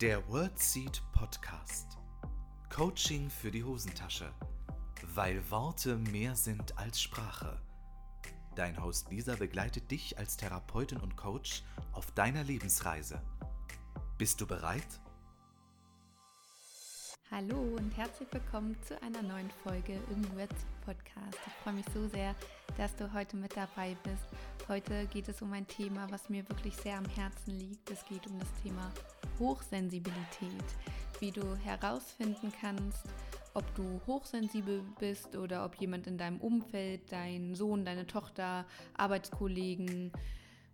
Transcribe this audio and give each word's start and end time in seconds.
Der 0.00 0.26
WordSeed 0.30 1.02
Podcast. 1.12 1.98
Coaching 2.74 3.28
für 3.28 3.50
die 3.50 3.62
Hosentasche. 3.62 4.32
Weil 5.14 5.42
Worte 5.50 5.98
mehr 5.98 6.36
sind 6.36 6.78
als 6.78 7.02
Sprache. 7.02 7.60
Dein 8.56 8.82
Host 8.82 9.10
Lisa 9.10 9.36
begleitet 9.36 9.90
dich 9.90 10.16
als 10.16 10.38
Therapeutin 10.38 11.00
und 11.00 11.18
Coach 11.18 11.62
auf 11.92 12.10
deiner 12.12 12.42
Lebensreise. 12.44 13.20
Bist 14.16 14.40
du 14.40 14.46
bereit? 14.46 14.86
Hallo 17.30 17.60
und 17.76 17.94
herzlich 17.94 18.28
willkommen 18.32 18.82
zu 18.82 19.00
einer 19.02 19.20
neuen 19.20 19.50
Folge 19.62 20.00
im 20.10 20.24
WordSeed 20.34 20.80
Podcast. 20.86 21.38
Ich 21.46 21.52
freue 21.62 21.74
mich 21.74 21.86
so 21.92 22.08
sehr, 22.08 22.34
dass 22.78 22.96
du 22.96 23.12
heute 23.12 23.36
mit 23.36 23.54
dabei 23.54 23.94
bist. 24.02 24.24
Heute 24.66 25.04
geht 25.08 25.28
es 25.28 25.42
um 25.42 25.52
ein 25.52 25.66
Thema, 25.68 26.10
was 26.10 26.30
mir 26.30 26.48
wirklich 26.48 26.74
sehr 26.76 26.96
am 26.96 27.04
Herzen 27.04 27.58
liegt. 27.58 27.90
Es 27.90 28.02
geht 28.06 28.26
um 28.26 28.38
das 28.38 28.48
Thema 28.62 28.90
Hochsensibilität, 29.40 30.64
wie 31.18 31.32
du 31.32 31.56
herausfinden 31.56 32.52
kannst, 32.60 33.04
ob 33.54 33.74
du 33.74 34.00
hochsensibel 34.06 34.82
bist 35.00 35.34
oder 35.34 35.64
ob 35.64 35.74
jemand 35.76 36.06
in 36.06 36.18
deinem 36.18 36.40
Umfeld, 36.40 37.10
dein 37.10 37.54
Sohn, 37.54 37.84
deine 37.84 38.06
Tochter, 38.06 38.66
Arbeitskollegen, 38.96 40.12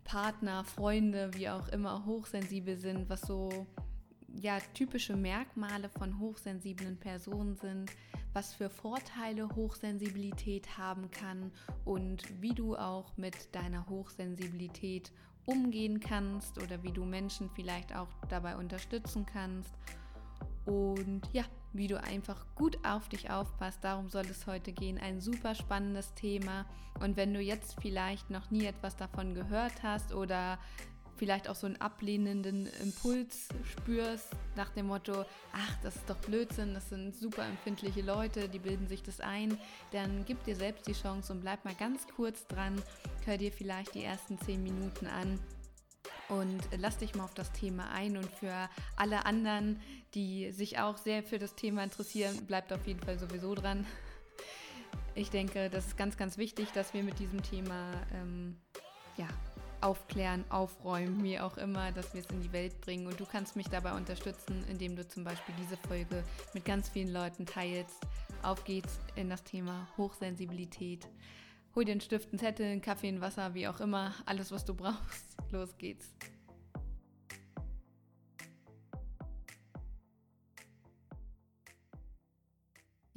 Partner, 0.03 0.63
Freunde, 0.63 1.33
wie 1.33 1.49
auch 1.49 1.69
immer 1.69 2.05
hochsensibel 2.05 2.77
sind, 2.77 3.09
was 3.09 3.21
so 3.21 3.65
ja, 4.39 4.59
typische 4.73 5.15
Merkmale 5.15 5.89
von 5.89 6.19
hochsensiblen 6.19 6.97
Personen 6.97 7.55
sind, 7.55 7.91
was 8.33 8.53
für 8.53 8.69
Vorteile 8.69 9.49
Hochsensibilität 9.55 10.77
haben 10.77 11.09
kann 11.09 11.51
und 11.85 12.23
wie 12.41 12.53
du 12.53 12.75
auch 12.75 13.17
mit 13.17 13.55
deiner 13.55 13.87
Hochsensibilität 13.89 15.11
umgehen 15.47 15.99
kannst 15.99 16.61
oder 16.61 16.83
wie 16.83 16.91
du 16.91 17.05
Menschen 17.05 17.49
vielleicht 17.55 17.95
auch 17.95 18.09
dabei 18.29 18.57
unterstützen 18.57 19.25
kannst. 19.25 19.73
Und 20.65 21.21
ja, 21.31 21.45
wie 21.73 21.87
du 21.87 22.01
einfach 22.01 22.45
gut 22.55 22.77
auf 22.85 23.07
dich 23.07 23.29
aufpasst. 23.31 23.83
Darum 23.83 24.09
soll 24.09 24.25
es 24.25 24.45
heute 24.45 24.73
gehen. 24.73 24.97
Ein 24.97 25.21
super 25.21 25.55
spannendes 25.55 26.13
Thema. 26.13 26.65
Und 26.99 27.15
wenn 27.15 27.33
du 27.33 27.39
jetzt 27.39 27.81
vielleicht 27.81 28.29
noch 28.29 28.51
nie 28.51 28.65
etwas 28.65 28.97
davon 28.97 29.33
gehört 29.33 29.83
hast 29.83 30.13
oder 30.13 30.59
vielleicht 31.17 31.49
auch 31.49 31.55
so 31.55 31.67
einen 31.67 31.81
ablehnenden 31.81 32.67
Impuls 32.81 33.49
spürst, 33.63 34.29
nach 34.55 34.69
dem 34.69 34.87
Motto, 34.87 35.25
ach, 35.53 35.75
das 35.83 35.95
ist 35.95 36.09
doch 36.09 36.17
Blödsinn, 36.17 36.73
das 36.73 36.89
sind 36.89 37.15
super 37.15 37.45
empfindliche 37.45 38.01
Leute, 38.01 38.49
die 38.49 38.59
bilden 38.59 38.87
sich 38.87 39.03
das 39.03 39.19
ein, 39.19 39.57
dann 39.91 40.25
gib 40.25 40.43
dir 40.43 40.55
selbst 40.55 40.87
die 40.87 40.93
Chance 40.93 41.33
und 41.33 41.41
bleib 41.41 41.65
mal 41.65 41.75
ganz 41.75 42.07
kurz 42.15 42.47
dran, 42.47 42.81
hör 43.25 43.37
dir 43.37 43.51
vielleicht 43.51 43.95
die 43.95 44.03
ersten 44.03 44.39
zehn 44.39 44.63
Minuten 44.63 45.07
an 45.07 45.39
und 46.29 46.61
lass 46.77 46.97
dich 46.97 47.15
mal 47.15 47.23
auf 47.23 47.33
das 47.33 47.51
Thema 47.51 47.89
ein. 47.91 48.17
Und 48.17 48.29
für 48.29 48.69
alle 48.95 49.25
anderen, 49.25 49.81
die 50.13 50.51
sich 50.51 50.79
auch 50.79 50.97
sehr 50.97 51.23
für 51.23 51.39
das 51.39 51.55
Thema 51.55 51.83
interessieren, 51.83 52.45
bleibt 52.45 52.73
auf 52.73 52.85
jeden 52.85 52.99
Fall 52.99 53.17
sowieso 53.17 53.55
dran. 53.55 53.85
Ich 55.15 55.29
denke, 55.29 55.69
das 55.69 55.87
ist 55.87 55.97
ganz, 55.97 56.17
ganz 56.17 56.37
wichtig, 56.37 56.71
dass 56.73 56.93
wir 56.93 57.03
mit 57.03 57.19
diesem 57.19 57.41
Thema 57.41 57.91
ähm, 58.13 58.57
ja, 59.17 59.27
aufklären, 59.81 60.43
aufräumen, 60.49 61.23
wie 61.23 61.39
auch 61.39 61.57
immer, 61.57 61.91
dass 61.91 62.13
wir 62.13 62.21
es 62.21 62.29
in 62.29 62.41
die 62.41 62.51
Welt 62.51 62.79
bringen. 62.81 63.07
Und 63.07 63.19
du 63.19 63.25
kannst 63.25 63.55
mich 63.55 63.67
dabei 63.67 63.93
unterstützen, 63.93 64.63
indem 64.69 64.95
du 64.95 65.07
zum 65.07 65.23
Beispiel 65.23 65.55
diese 65.59 65.77
Folge 65.77 66.23
mit 66.53 66.65
ganz 66.65 66.89
vielen 66.89 67.13
Leuten 67.13 67.45
teilst. 67.45 67.95
Auf 68.41 68.63
geht's 68.63 68.99
in 69.15 69.29
das 69.29 69.43
Thema 69.43 69.87
Hochsensibilität. 69.97 71.07
Hol 71.75 71.85
dir 71.85 71.91
einen 71.91 72.01
Stift, 72.01 72.29
einen 72.29 72.39
Zettel, 72.39 72.65
einen 72.65 72.81
Kaffee, 72.81 73.07
ein 73.07 73.21
Wasser, 73.21 73.53
wie 73.53 73.67
auch 73.67 73.79
immer, 73.79 74.13
alles, 74.25 74.51
was 74.51 74.65
du 74.65 74.73
brauchst. 74.73 75.37
Los 75.51 75.77
geht's. 75.77 76.13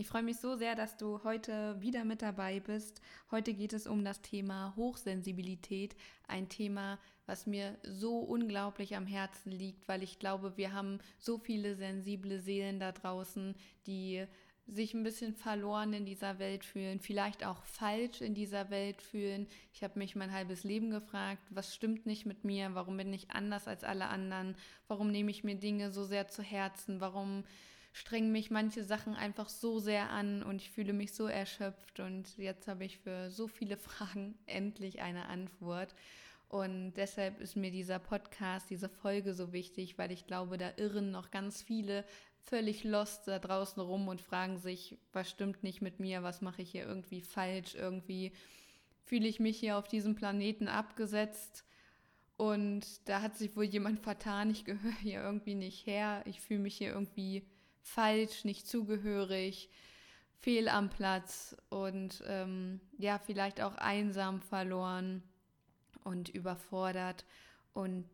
Ich 0.00 0.08
freue 0.08 0.22
mich 0.22 0.38
so 0.38 0.56
sehr, 0.56 0.74
dass 0.76 0.96
du 0.96 1.22
heute 1.24 1.76
wieder 1.82 2.06
mit 2.06 2.22
dabei 2.22 2.58
bist. 2.58 3.02
Heute 3.30 3.52
geht 3.52 3.74
es 3.74 3.86
um 3.86 4.02
das 4.02 4.22
Thema 4.22 4.72
Hochsensibilität, 4.74 5.94
ein 6.26 6.48
Thema, 6.48 6.98
was 7.26 7.46
mir 7.46 7.76
so 7.82 8.20
unglaublich 8.20 8.96
am 8.96 9.04
Herzen 9.06 9.52
liegt, 9.52 9.86
weil 9.88 10.02
ich 10.02 10.18
glaube, 10.18 10.56
wir 10.56 10.72
haben 10.72 11.00
so 11.18 11.36
viele 11.36 11.76
sensible 11.76 12.40
Seelen 12.40 12.80
da 12.80 12.92
draußen, 12.92 13.54
die 13.86 14.24
sich 14.66 14.94
ein 14.94 15.02
bisschen 15.02 15.34
verloren 15.34 15.92
in 15.92 16.06
dieser 16.06 16.38
Welt 16.38 16.64
fühlen, 16.64 17.00
vielleicht 17.00 17.44
auch 17.44 17.62
falsch 17.66 18.22
in 18.22 18.32
dieser 18.32 18.70
Welt 18.70 19.02
fühlen. 19.02 19.48
Ich 19.74 19.82
habe 19.82 19.98
mich 19.98 20.16
mein 20.16 20.32
halbes 20.32 20.64
Leben 20.64 20.90
gefragt, 20.90 21.42
was 21.50 21.74
stimmt 21.74 22.06
nicht 22.06 22.24
mit 22.24 22.42
mir, 22.42 22.74
warum 22.74 22.96
bin 22.96 23.12
ich 23.12 23.32
anders 23.32 23.68
als 23.68 23.84
alle 23.84 24.06
anderen, 24.06 24.56
warum 24.88 25.10
nehme 25.10 25.30
ich 25.30 25.44
mir 25.44 25.56
Dinge 25.56 25.90
so 25.90 26.04
sehr 26.04 26.28
zu 26.28 26.42
Herzen, 26.42 27.02
warum 27.02 27.44
strengen 27.92 28.32
mich 28.32 28.50
manche 28.50 28.84
Sachen 28.84 29.14
einfach 29.14 29.48
so 29.48 29.78
sehr 29.78 30.10
an 30.10 30.42
und 30.42 30.62
ich 30.62 30.70
fühle 30.70 30.92
mich 30.92 31.12
so 31.12 31.26
erschöpft 31.26 32.00
und 32.00 32.36
jetzt 32.38 32.68
habe 32.68 32.84
ich 32.84 32.98
für 32.98 33.30
so 33.30 33.48
viele 33.48 33.76
Fragen 33.78 34.38
endlich 34.46 35.02
eine 35.02 35.26
Antwort. 35.26 35.94
Und 36.48 36.94
deshalb 36.94 37.40
ist 37.40 37.54
mir 37.54 37.70
dieser 37.70 38.00
Podcast, 38.00 38.70
diese 38.70 38.88
Folge 38.88 39.34
so 39.34 39.52
wichtig, 39.52 39.98
weil 39.98 40.10
ich 40.10 40.26
glaube, 40.26 40.58
da 40.58 40.72
irren 40.76 41.12
noch 41.12 41.30
ganz 41.30 41.62
viele 41.62 42.04
völlig 42.42 42.82
lost 42.82 43.28
da 43.28 43.38
draußen 43.38 43.80
rum 43.80 44.08
und 44.08 44.20
fragen 44.20 44.58
sich, 44.58 44.98
was 45.12 45.30
stimmt 45.30 45.62
nicht 45.62 45.80
mit 45.80 46.00
mir, 46.00 46.24
was 46.24 46.40
mache 46.40 46.62
ich 46.62 46.70
hier 46.72 46.84
irgendwie 46.86 47.20
falsch, 47.20 47.76
irgendwie 47.76 48.32
fühle 49.04 49.28
ich 49.28 49.38
mich 49.38 49.58
hier 49.58 49.76
auf 49.76 49.86
diesem 49.86 50.14
Planeten 50.14 50.66
abgesetzt. 50.66 51.64
Und 52.36 53.08
da 53.08 53.22
hat 53.22 53.36
sich 53.36 53.54
wohl 53.54 53.64
jemand 53.64 54.00
vertan, 54.00 54.50
ich 54.50 54.64
gehöre 54.64 54.98
hier 55.02 55.22
irgendwie 55.22 55.54
nicht 55.54 55.86
her, 55.86 56.22
ich 56.24 56.40
fühle 56.40 56.60
mich 56.60 56.76
hier 56.76 56.88
irgendwie 56.88 57.44
falsch, 57.82 58.44
nicht 58.44 58.66
zugehörig, 58.66 59.70
fehl 60.41 60.68
am 60.68 60.88
Platz 60.88 61.56
und 61.68 62.22
ähm, 62.26 62.80
ja, 62.98 63.18
vielleicht 63.18 63.60
auch 63.60 63.74
einsam 63.74 64.41
verloren 64.41 65.22
und 66.04 66.28
überfordert. 66.28 67.26
Und 67.72 68.06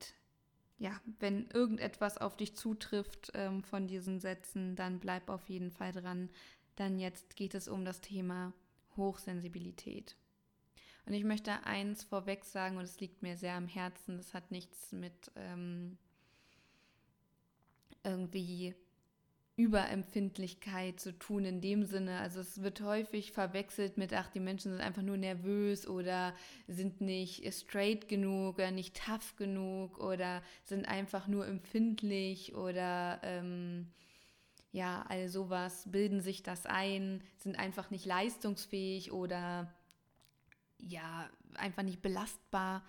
ja, 0.78 1.00
wenn 1.20 1.48
irgendetwas 1.50 2.18
auf 2.18 2.36
dich 2.36 2.56
zutrifft 2.56 3.30
ähm, 3.34 3.62
von 3.62 3.86
diesen 3.86 4.20
Sätzen, 4.20 4.76
dann 4.76 4.98
bleib 4.98 5.30
auf 5.30 5.48
jeden 5.48 5.70
Fall 5.70 5.92
dran. 5.92 6.30
Dann 6.74 6.98
jetzt 6.98 7.36
geht 7.36 7.54
es 7.54 7.68
um 7.68 7.84
das 7.84 8.00
Thema 8.00 8.52
Hochsensibilität. 8.96 10.16
Und 11.06 11.14
ich 11.14 11.24
möchte 11.24 11.64
eins 11.64 12.02
vorweg 12.02 12.44
sagen, 12.44 12.76
und 12.76 12.84
es 12.84 13.00
liegt 13.00 13.22
mir 13.22 13.36
sehr 13.36 13.54
am 13.54 13.68
Herzen, 13.68 14.16
das 14.16 14.34
hat 14.34 14.50
nichts 14.50 14.90
mit 14.90 15.30
ähm, 15.36 15.96
irgendwie 18.02 18.74
Überempfindlichkeit 19.56 21.00
zu 21.00 21.18
tun 21.18 21.46
in 21.46 21.60
dem 21.62 21.84
Sinne. 21.84 22.18
Also 22.20 22.40
es 22.40 22.62
wird 22.62 22.82
häufig 22.82 23.32
verwechselt 23.32 23.96
mit, 23.96 24.12
ach, 24.12 24.28
die 24.28 24.40
Menschen 24.40 24.72
sind 24.72 24.82
einfach 24.82 25.02
nur 25.02 25.16
nervös 25.16 25.86
oder 25.88 26.34
sind 26.68 27.00
nicht 27.00 27.50
straight 27.54 28.06
genug 28.06 28.56
oder 28.56 28.70
nicht 28.70 29.00
tough 29.02 29.34
genug 29.36 29.98
oder 29.98 30.42
sind 30.64 30.86
einfach 30.86 31.26
nur 31.26 31.46
empfindlich 31.46 32.54
oder 32.54 33.18
ähm, 33.22 33.86
ja, 34.72 35.06
all 35.08 35.28
sowas, 35.28 35.90
bilden 35.90 36.20
sich 36.20 36.42
das 36.42 36.66
ein, 36.66 37.22
sind 37.38 37.58
einfach 37.58 37.90
nicht 37.90 38.04
leistungsfähig 38.04 39.10
oder 39.10 39.72
ja, 40.78 41.30
einfach 41.54 41.82
nicht 41.82 42.02
belastbar. 42.02 42.84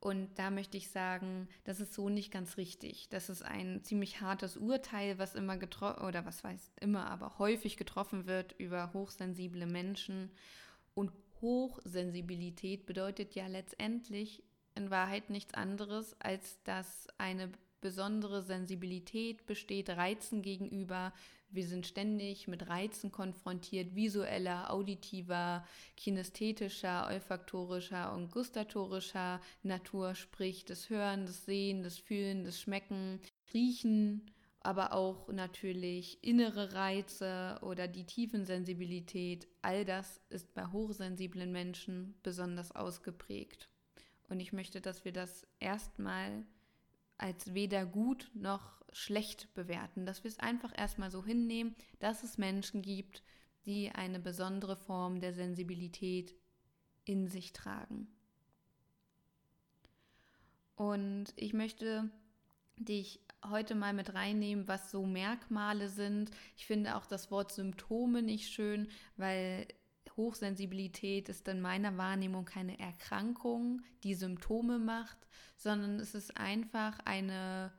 Und 0.00 0.38
da 0.38 0.50
möchte 0.50 0.78
ich 0.78 0.88
sagen, 0.88 1.46
das 1.64 1.78
ist 1.78 1.92
so 1.92 2.08
nicht 2.08 2.32
ganz 2.32 2.56
richtig. 2.56 3.10
Das 3.10 3.28
ist 3.28 3.42
ein 3.42 3.84
ziemlich 3.84 4.22
hartes 4.22 4.56
Urteil, 4.56 5.18
was 5.18 5.34
immer 5.34 5.58
getroffen, 5.58 6.06
oder 6.06 6.24
was 6.24 6.42
weiß 6.42 6.72
immer, 6.80 7.06
aber 7.10 7.38
häufig 7.38 7.76
getroffen 7.76 8.26
wird 8.26 8.54
über 8.58 8.94
hochsensible 8.94 9.66
Menschen. 9.66 10.30
Und 10.94 11.12
Hochsensibilität 11.42 12.86
bedeutet 12.86 13.34
ja 13.34 13.46
letztendlich 13.46 14.42
in 14.74 14.90
Wahrheit 14.90 15.28
nichts 15.28 15.52
anderes, 15.52 16.16
als 16.18 16.62
dass 16.62 17.06
eine 17.18 17.50
besondere 17.80 18.42
Sensibilität 18.42 19.46
besteht 19.46 19.90
Reizen 19.90 20.42
gegenüber. 20.42 21.12
Wir 21.52 21.66
sind 21.66 21.86
ständig 21.86 22.46
mit 22.46 22.68
Reizen 22.68 23.10
konfrontiert, 23.10 23.96
visueller, 23.96 24.72
auditiver, 24.72 25.66
kinästhetischer, 25.96 27.08
olfaktorischer 27.08 28.12
und 28.12 28.30
gustatorischer 28.30 29.40
Natur, 29.64 30.14
sprich 30.14 30.64
das 30.64 30.90
Hören, 30.90 31.26
das 31.26 31.44
Sehen, 31.44 31.82
das 31.82 31.98
Fühlen, 31.98 32.44
das 32.44 32.60
Schmecken, 32.60 33.20
Riechen, 33.52 34.30
aber 34.60 34.92
auch 34.92 35.28
natürlich 35.28 36.22
innere 36.22 36.74
Reize 36.74 37.58
oder 37.62 37.88
die 37.88 38.04
Tiefensensibilität. 38.04 39.48
All 39.62 39.84
das 39.84 40.20
ist 40.28 40.54
bei 40.54 40.66
hochsensiblen 40.66 41.50
Menschen 41.50 42.14
besonders 42.22 42.70
ausgeprägt. 42.70 43.68
Und 44.28 44.38
ich 44.38 44.52
möchte, 44.52 44.80
dass 44.80 45.04
wir 45.04 45.12
das 45.12 45.46
erstmal 45.58 46.44
als 47.18 47.54
weder 47.54 47.84
gut 47.84 48.30
noch 48.34 48.79
schlecht 48.92 49.52
bewerten, 49.54 50.06
dass 50.06 50.24
wir 50.24 50.30
es 50.30 50.38
einfach 50.38 50.76
erstmal 50.76 51.10
so 51.10 51.24
hinnehmen, 51.24 51.74
dass 51.98 52.22
es 52.22 52.38
Menschen 52.38 52.82
gibt, 52.82 53.22
die 53.66 53.90
eine 53.90 54.20
besondere 54.20 54.76
Form 54.76 55.20
der 55.20 55.32
Sensibilität 55.32 56.34
in 57.04 57.28
sich 57.28 57.52
tragen. 57.52 58.08
Und 60.76 61.32
ich 61.36 61.52
möchte 61.52 62.10
dich 62.76 63.20
heute 63.48 63.74
mal 63.74 63.92
mit 63.92 64.14
reinnehmen, 64.14 64.66
was 64.68 64.90
so 64.90 65.04
Merkmale 65.04 65.88
sind. 65.88 66.30
Ich 66.56 66.66
finde 66.66 66.96
auch 66.96 67.06
das 67.06 67.30
Wort 67.30 67.52
Symptome 67.52 68.22
nicht 68.22 68.50
schön, 68.50 68.88
weil 69.16 69.66
Hochsensibilität 70.16 71.28
ist 71.28 71.48
in 71.48 71.60
meiner 71.60 71.96
Wahrnehmung 71.96 72.44
keine 72.44 72.78
Erkrankung, 72.78 73.82
die 74.02 74.14
Symptome 74.14 74.78
macht, 74.78 75.18
sondern 75.56 75.98
es 75.98 76.14
ist 76.14 76.36
einfach 76.36 76.98
eine, 77.04 77.72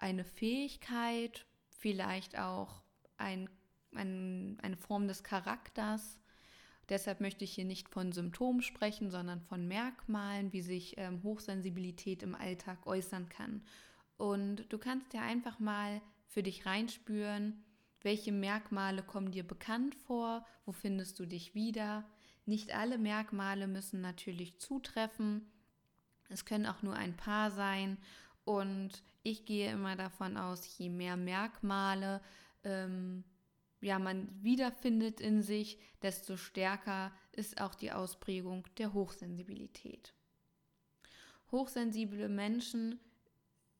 eine 0.00 0.24
Fähigkeit, 0.24 1.46
vielleicht 1.68 2.38
auch 2.38 2.82
ein, 3.16 3.48
ein, 3.94 4.58
eine 4.62 4.76
Form 4.76 5.06
des 5.06 5.22
Charakters. 5.22 6.18
Deshalb 6.88 7.20
möchte 7.20 7.44
ich 7.44 7.52
hier 7.52 7.64
nicht 7.64 7.88
von 7.88 8.10
Symptomen 8.10 8.62
sprechen, 8.62 9.10
sondern 9.10 9.40
von 9.42 9.68
Merkmalen, 9.68 10.52
wie 10.52 10.62
sich 10.62 10.94
ähm, 10.98 11.22
Hochsensibilität 11.22 12.22
im 12.22 12.34
Alltag 12.34 12.86
äußern 12.86 13.28
kann. 13.28 13.62
Und 14.16 14.70
du 14.72 14.78
kannst 14.78 15.14
ja 15.14 15.22
einfach 15.22 15.60
mal 15.60 16.02
für 16.26 16.42
dich 16.42 16.66
reinspüren, 16.66 17.62
welche 18.02 18.32
Merkmale 18.32 19.02
kommen 19.02 19.30
dir 19.30 19.46
bekannt 19.46 19.94
vor, 19.94 20.46
wo 20.64 20.72
findest 20.72 21.18
du 21.20 21.26
dich 21.26 21.54
wieder. 21.54 22.08
Nicht 22.46 22.74
alle 22.74 22.98
Merkmale 22.98 23.68
müssen 23.68 24.00
natürlich 24.00 24.58
zutreffen. 24.58 25.50
Es 26.28 26.44
können 26.44 26.66
auch 26.66 26.82
nur 26.82 26.94
ein 26.94 27.16
paar 27.16 27.50
sein. 27.50 27.98
Und 28.44 29.02
ich 29.22 29.44
gehe 29.44 29.72
immer 29.72 29.96
davon 29.96 30.36
aus, 30.36 30.78
je 30.78 30.88
mehr 30.88 31.16
Merkmale 31.16 32.20
ähm, 32.64 33.24
ja, 33.80 33.98
man 33.98 34.28
wiederfindet 34.42 35.20
in 35.20 35.42
sich, 35.42 35.78
desto 36.02 36.36
stärker 36.36 37.12
ist 37.32 37.60
auch 37.60 37.74
die 37.74 37.92
Ausprägung 37.92 38.66
der 38.76 38.92
Hochsensibilität. 38.92 40.14
Hochsensible 41.50 42.28
Menschen 42.28 43.00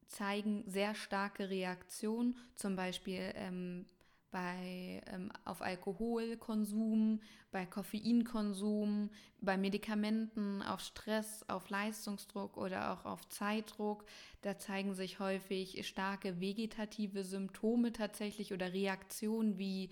zeigen 0.06 0.64
sehr 0.66 0.94
starke 0.94 1.50
Reaktionen, 1.50 2.36
zum 2.56 2.76
Beispiel 2.76 3.32
ähm, 3.34 3.86
bei, 4.30 5.02
ähm, 5.06 5.30
auf 5.44 5.62
Alkoholkonsum, 5.62 7.20
bei 7.50 7.66
Koffeinkonsum, 7.66 9.10
bei 9.40 9.56
Medikamenten, 9.56 10.62
auf 10.62 10.80
Stress, 10.80 11.44
auf 11.48 11.68
Leistungsdruck 11.68 12.56
oder 12.56 12.92
auch 12.92 13.04
auf 13.04 13.28
Zeitdruck. 13.28 14.04
Da 14.42 14.58
zeigen 14.58 14.94
sich 14.94 15.18
häufig 15.18 15.86
starke 15.86 16.40
vegetative 16.40 17.24
Symptome 17.24 17.92
tatsächlich 17.92 18.52
oder 18.52 18.72
Reaktionen 18.72 19.58
wie 19.58 19.90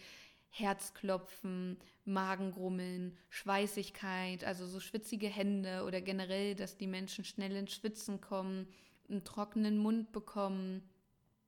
Herzklopfen, 0.51 1.79
Magengrummeln, 2.05 3.17
Schweißigkeit, 3.29 4.45
also 4.45 4.67
so 4.67 4.81
schwitzige 4.81 5.29
Hände 5.29 5.85
oder 5.85 6.01
generell, 6.01 6.55
dass 6.55 6.77
die 6.77 6.87
Menschen 6.87 7.25
schnell 7.25 7.55
ins 7.55 7.75
Schwitzen 7.75 8.21
kommen, 8.21 8.67
einen 9.11 9.25
trockenen 9.25 9.79
Mund 9.79 10.13
bekommen, 10.13 10.89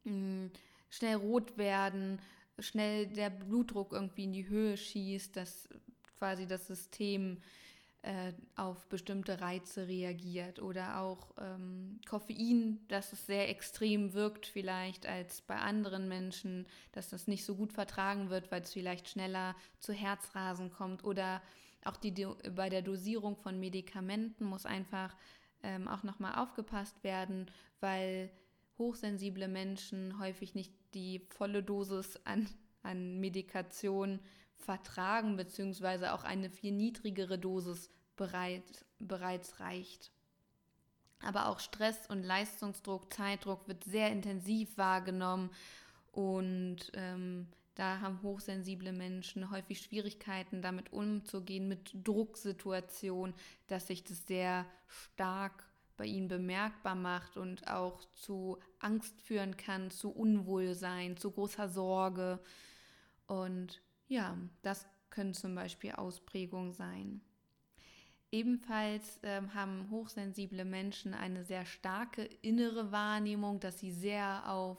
mm, 0.04 0.46
schnell 0.90 1.16
rot 1.16 1.56
werden 1.56 2.20
schnell 2.60 3.06
der 3.06 3.30
Blutdruck 3.30 3.92
irgendwie 3.92 4.24
in 4.24 4.32
die 4.32 4.48
Höhe 4.48 4.76
schießt, 4.76 5.36
dass 5.36 5.68
quasi 6.18 6.46
das 6.46 6.66
System 6.66 7.38
äh, 8.02 8.32
auf 8.56 8.86
bestimmte 8.86 9.40
Reize 9.40 9.86
reagiert. 9.86 10.60
Oder 10.60 11.00
auch 11.00 11.34
ähm, 11.38 12.00
Koffein, 12.08 12.80
dass 12.88 13.12
es 13.12 13.26
sehr 13.26 13.48
extrem 13.50 14.14
wirkt 14.14 14.46
vielleicht 14.46 15.06
als 15.06 15.42
bei 15.42 15.56
anderen 15.56 16.08
Menschen, 16.08 16.66
dass 16.92 17.10
das 17.10 17.26
nicht 17.26 17.44
so 17.44 17.56
gut 17.56 17.72
vertragen 17.72 18.30
wird, 18.30 18.50
weil 18.50 18.62
es 18.62 18.72
vielleicht 18.72 19.08
schneller 19.08 19.54
zu 19.80 19.92
Herzrasen 19.92 20.70
kommt. 20.70 21.04
Oder 21.04 21.42
auch 21.84 21.96
die, 21.96 22.26
bei 22.54 22.70
der 22.70 22.82
Dosierung 22.82 23.36
von 23.36 23.60
Medikamenten 23.60 24.44
muss 24.44 24.64
einfach 24.64 25.14
ähm, 25.62 25.86
auch 25.86 26.02
nochmal 26.02 26.36
aufgepasst 26.36 27.04
werden, 27.04 27.50
weil 27.80 28.30
hochsensible 28.78 29.46
Menschen 29.48 30.18
häufig 30.18 30.54
nicht 30.54 30.72
die 30.94 31.26
volle 31.30 31.62
Dosis 31.62 32.18
an, 32.24 32.48
an 32.82 33.20
Medikation 33.20 34.20
vertragen, 34.56 35.36
beziehungsweise 35.36 36.12
auch 36.12 36.24
eine 36.24 36.50
viel 36.50 36.72
niedrigere 36.72 37.38
Dosis 37.38 37.90
bereit, 38.16 38.84
bereits 38.98 39.60
reicht. 39.60 40.12
Aber 41.22 41.48
auch 41.48 41.60
Stress 41.60 42.06
und 42.08 42.22
Leistungsdruck, 42.22 43.12
Zeitdruck 43.12 43.68
wird 43.68 43.84
sehr 43.84 44.10
intensiv 44.10 44.76
wahrgenommen 44.78 45.50
und 46.12 46.90
ähm, 46.94 47.46
da 47.74 48.00
haben 48.00 48.22
hochsensible 48.22 48.92
Menschen 48.92 49.50
häufig 49.50 49.80
Schwierigkeiten, 49.80 50.60
damit 50.60 50.92
umzugehen, 50.92 51.68
mit 51.68 51.92
Drucksituationen, 52.04 53.34
dass 53.68 53.86
sich 53.86 54.04
das 54.04 54.26
sehr 54.26 54.66
stark 54.86 55.64
bei 56.00 56.06
ihnen 56.06 56.28
bemerkbar 56.28 56.94
macht 56.94 57.36
und 57.36 57.68
auch 57.68 58.02
zu 58.14 58.58
Angst 58.78 59.20
führen 59.20 59.58
kann, 59.58 59.90
zu 59.90 60.10
Unwohlsein, 60.10 61.18
zu 61.18 61.30
großer 61.30 61.68
Sorge. 61.68 62.40
Und 63.26 63.82
ja, 64.08 64.38
das 64.62 64.88
können 65.10 65.34
zum 65.34 65.54
Beispiel 65.54 65.92
Ausprägungen 65.92 66.72
sein. 66.72 67.20
Ebenfalls 68.32 69.20
ähm, 69.24 69.52
haben 69.52 69.90
hochsensible 69.90 70.64
Menschen 70.64 71.12
eine 71.12 71.44
sehr 71.44 71.66
starke 71.66 72.24
innere 72.40 72.90
Wahrnehmung, 72.92 73.60
dass 73.60 73.78
sie 73.80 73.92
sehr 73.92 74.50
auf 74.50 74.78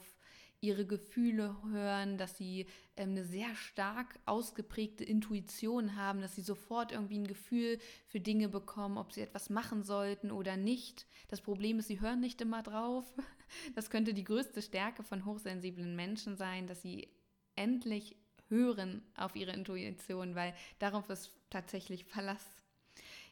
ihre 0.62 0.86
Gefühle 0.86 1.56
hören, 1.70 2.16
dass 2.16 2.38
sie 2.38 2.66
ähm, 2.96 3.10
eine 3.10 3.24
sehr 3.24 3.54
stark 3.56 4.18
ausgeprägte 4.26 5.04
Intuition 5.04 5.96
haben, 5.96 6.22
dass 6.22 6.36
sie 6.36 6.42
sofort 6.42 6.92
irgendwie 6.92 7.18
ein 7.18 7.26
Gefühl 7.26 7.78
für 8.06 8.20
Dinge 8.20 8.48
bekommen, 8.48 8.96
ob 8.96 9.12
sie 9.12 9.20
etwas 9.20 9.50
machen 9.50 9.82
sollten 9.82 10.30
oder 10.30 10.56
nicht. 10.56 11.06
Das 11.28 11.40
Problem 11.40 11.80
ist, 11.80 11.88
sie 11.88 12.00
hören 12.00 12.20
nicht 12.20 12.40
immer 12.40 12.62
drauf. 12.62 13.12
Das 13.74 13.90
könnte 13.90 14.14
die 14.14 14.24
größte 14.24 14.62
Stärke 14.62 15.02
von 15.02 15.26
hochsensiblen 15.26 15.94
Menschen 15.94 16.38
sein, 16.38 16.66
dass 16.66 16.80
sie 16.80 17.08
endlich 17.54 18.16
hören 18.48 19.02
auf 19.14 19.36
ihre 19.36 19.52
Intuition, 19.52 20.34
weil 20.34 20.54
darauf 20.78 21.10
ist 21.10 21.30
tatsächlich 21.50 22.06
Verlass 22.06 22.61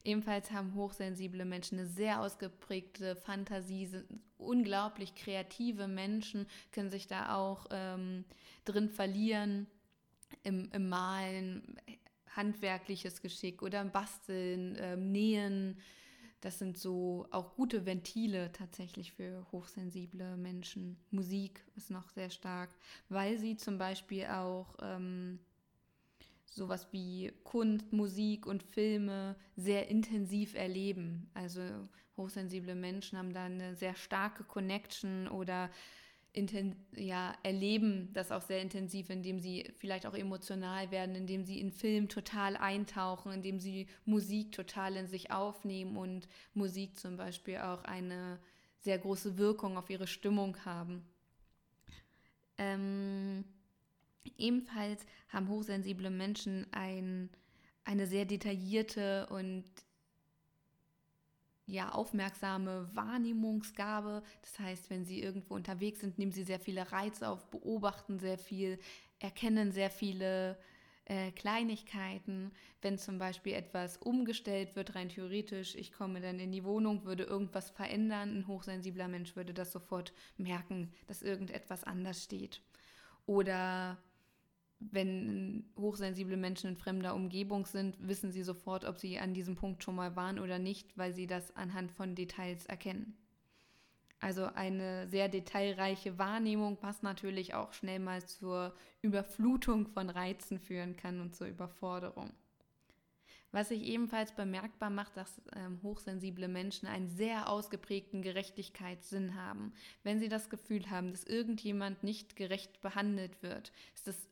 Ebenfalls 0.03 0.51
haben 0.51 0.75
hochsensible 0.75 1.45
Menschen 1.45 1.79
eine 1.79 1.89
sehr 1.89 2.23
ausgeprägte 2.23 3.17
Fantasie, 3.17 3.87
sind 3.87 4.07
unglaublich 4.39 5.15
kreative 5.15 5.89
Menschen, 5.89 6.47
können 6.73 6.91
sich 6.91 7.07
da 7.07 7.37
auch 7.37 7.67
ähm, 7.71 8.25
drin 8.65 8.89
verlieren 8.89 9.67
im, 10.43 10.71
im 10.73 10.89
Malen, 10.89 11.77
handwerkliches 12.35 13.21
Geschick 13.21 13.63
oder 13.63 13.81
im 13.81 13.91
Basteln, 13.91 14.77
ähm, 14.81 15.13
Nähen. 15.13 15.79
Das 16.41 16.59
sind 16.59 16.79
so 16.79 17.27
auch 17.31 17.55
gute 17.55 17.85
Ventile 17.85 18.51
tatsächlich 18.53 19.13
für 19.13 19.47
hochsensible 19.53 20.39
Menschen. 20.39 20.97
Musik 21.11 21.63
ist 21.77 21.91
noch 21.91 22.09
sehr 22.09 22.31
stark, 22.31 22.71
weil 23.11 23.39
sie 23.39 23.57
zum 23.57 23.77
Beispiel 23.77 24.25
auch 24.27 24.75
ähm, 24.81 25.41
sowas 26.51 26.89
wie 26.93 27.33
Kunst, 27.45 27.93
Musik 27.93 28.47
und 28.47 28.63
Filme 28.63 29.37
sehr 29.57 29.89
intensiv 29.89 30.55
erleben. 30.55 31.31
Also 31.33 31.63
hochsensible 32.17 32.75
Menschen 32.75 33.19
haben 33.19 33.33
da 33.33 33.45
eine 33.45 33.75
sehr 33.77 33.95
starke 33.95 34.45
Connection 34.45 35.29
oder 35.29 35.71
ja, 36.95 37.35
erleben 37.43 38.13
das 38.13 38.31
auch 38.31 38.43
sehr 38.43 38.63
intensiv, 38.63 39.11
indem 39.11 39.41
sie 39.41 39.73
vielleicht 39.79 40.07
auch 40.07 40.15
emotional 40.15 40.91
werden, 40.93 41.17
indem 41.17 41.45
sie 41.45 41.59
in 41.59 41.73
Film 41.73 42.09
total 42.09 42.57
eintauchen, 42.57 43.33
indem 43.33 43.59
sie 43.59 43.89
Musik 44.05 44.53
total 44.53 44.97
in 44.97 45.09
sich 45.09 45.33
aufnehmen 45.33 45.97
und 45.97 46.29
Musik 46.55 46.99
zum 46.99 47.17
Beispiel 47.17 47.59
auch 47.59 47.83
eine 47.83 48.39
sehr 48.79 48.99
große 48.99 49.39
Wirkung 49.39 49.77
auf 49.77 49.91
ihre 49.91 50.07
Stimmung 50.07 50.57
haben. 50.65 51.05
Ähm, 52.59 53.45
Ebenfalls 54.37 55.05
haben 55.29 55.49
hochsensible 55.49 56.11
Menschen 56.11 56.67
ein, 56.73 57.31
eine 57.85 58.07
sehr 58.07 58.25
detaillierte 58.25 59.27
und 59.31 59.65
ja, 61.67 61.91
aufmerksame 61.91 62.91
Wahrnehmungsgabe. 62.95 64.23
Das 64.43 64.59
heißt, 64.59 64.91
wenn 64.91 65.05
sie 65.05 65.23
irgendwo 65.23 65.55
unterwegs 65.55 66.01
sind, 66.01 66.19
nehmen 66.19 66.33
sie 66.33 66.43
sehr 66.43 66.61
viele 66.61 66.91
Reize 66.91 67.29
auf, 67.29 67.49
beobachten 67.51 68.19
sehr 68.19 68.39
viel, 68.39 68.79
erkennen 69.21 69.71
sehr 69.71 69.91
viele 69.91 70.59
äh, 71.05 71.31
Kleinigkeiten. 71.31 72.53
Wenn 72.83 72.99
zum 72.99 73.19
Beispiel 73.19 73.55
etwas 73.55 73.99
umgestellt 73.99 74.75
wird, 74.75 74.95
rein 74.95 75.09
theoretisch, 75.09 75.75
ich 75.77 75.93
komme 75.93 76.21
dann 76.21 76.41
in 76.41 76.53
die 76.53 76.65
Wohnung, 76.65 77.05
würde 77.05 77.25
irgendwas 77.25 77.71
verändern, 77.71 78.39
ein 78.39 78.47
hochsensibler 78.47 79.09
Mensch 79.09 79.37
würde 79.37 79.55
das 79.55 79.73
sofort 79.73 80.13
merken, 80.37 80.93
dass 81.07 81.23
irgendetwas 81.23 81.85
anders 81.85 82.25
steht. 82.25 82.63
Oder 83.27 83.99
wenn 84.81 85.65
hochsensible 85.79 86.37
Menschen 86.37 86.71
in 86.71 86.77
fremder 86.77 87.15
Umgebung 87.15 87.67
sind, 87.67 87.97
wissen 88.01 88.33
sie 88.33 88.43
sofort, 88.43 88.85
ob 88.85 88.99
sie 88.99 89.19
an 89.19 89.35
diesem 89.35 89.55
Punkt 89.55 89.85
schon 89.85 89.95
mal 89.95 90.17
waren 90.17 90.39
oder 90.39 90.59
nicht, 90.59 90.97
weil 90.97 91.13
sie 91.13 91.27
das 91.27 91.55
anhand 91.55 91.93
von 91.93 92.15
Details 92.15 92.67
erkennen. 92.67 93.17
Also 94.21 94.45
eine 94.47 95.09
sehr 95.09 95.29
detailreiche 95.29 96.19
Wahrnehmung, 96.19 96.77
was 96.83 97.03
natürlich 97.03 97.55
auch 97.55 97.73
schnell 97.73 97.99
mal 97.99 98.25
zur 98.25 98.75
Überflutung 99.01 99.87
von 99.87 100.11
Reizen 100.11 100.59
führen 100.59 100.97
kann 100.97 101.21
und 101.21 101.35
zur 101.35 101.47
Überforderung. 101.47 102.31
Was 103.53 103.71
sich 103.71 103.83
ebenfalls 103.83 104.33
bemerkbar 104.33 104.91
macht, 104.91 105.17
dass 105.17 105.41
ähm, 105.57 105.81
hochsensible 105.83 106.47
Menschen 106.49 106.87
einen 106.87 107.09
sehr 107.09 107.49
ausgeprägten 107.49 108.23
Gerechtigkeitssinn 108.23 109.35
haben. 109.35 109.73
Wenn 110.05 110.21
sie 110.21 110.29
das 110.29 110.51
Gefühl 110.51 110.89
haben, 110.89 111.11
dass 111.11 111.25
irgendjemand 111.25 112.05
nicht 112.05 112.37
gerecht 112.37 112.81
behandelt 112.81 113.43
wird, 113.43 113.73
ist 113.95 114.07
es 114.07 114.30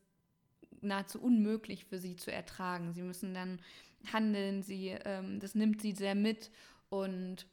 nahezu 0.80 1.20
unmöglich 1.20 1.84
für 1.84 1.98
sie 1.98 2.16
zu 2.16 2.32
ertragen. 2.32 2.92
Sie 2.92 3.02
müssen 3.02 3.34
dann 3.34 3.60
handeln, 4.12 4.62
sie, 4.62 4.88
ähm, 5.04 5.40
das 5.40 5.54
nimmt 5.54 5.82
sie 5.82 5.92
sehr 5.92 6.14
mit 6.14 6.50
und 6.88 7.46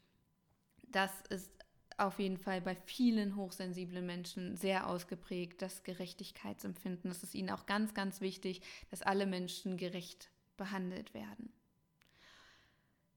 das 0.83 1.11
ist 1.29 1.51
auf 1.97 2.19
jeden 2.19 2.37
Fall 2.37 2.61
bei 2.61 2.75
vielen 2.75 3.35
hochsensiblen 3.35 4.05
Menschen 4.05 4.57
sehr 4.57 4.87
ausgeprägt, 4.87 5.61
das 5.61 5.83
Gerechtigkeitsempfinden. 5.83 7.09
Das 7.09 7.23
ist 7.23 7.35
ihnen 7.35 7.49
auch 7.49 7.65
ganz, 7.65 7.93
ganz 7.93 8.21
wichtig, 8.21 8.61
dass 8.89 9.01
alle 9.01 9.25
Menschen 9.25 9.77
gerecht 9.77 10.29
behandelt 10.57 11.13
werden. 11.13 11.53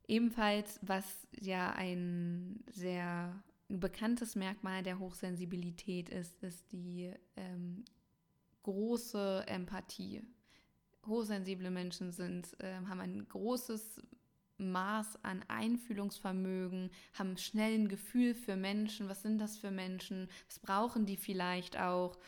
Ebenfalls, 0.06 0.78
was 0.82 1.04
ja 1.38 1.72
ein 1.72 2.64
sehr 2.70 3.42
bekanntes 3.68 4.36
Merkmal 4.36 4.82
der 4.82 4.98
Hochsensibilität 4.98 6.08
ist, 6.08 6.42
ist 6.42 6.72
die 6.72 7.12
ähm, 7.36 7.84
große 8.62 9.44
Empathie. 9.46 10.22
Hochsensible 11.06 11.70
Menschen 11.70 12.12
sind, 12.12 12.58
äh, 12.60 12.74
haben 12.86 13.00
ein 13.00 13.26
großes 13.28 14.00
Maß 14.58 15.24
an 15.24 15.44
Einfühlungsvermögen, 15.48 16.90
haben 17.14 17.36
schnell 17.36 17.74
ein 17.74 17.88
Gefühl 17.88 18.34
für 18.34 18.56
Menschen, 18.56 19.08
was 19.08 19.22
sind 19.22 19.38
das 19.38 19.56
für 19.56 19.70
Menschen, 19.70 20.28
was 20.46 20.58
brauchen 20.58 21.06
die 21.06 21.16
vielleicht 21.16 21.78
auch. 21.78 22.18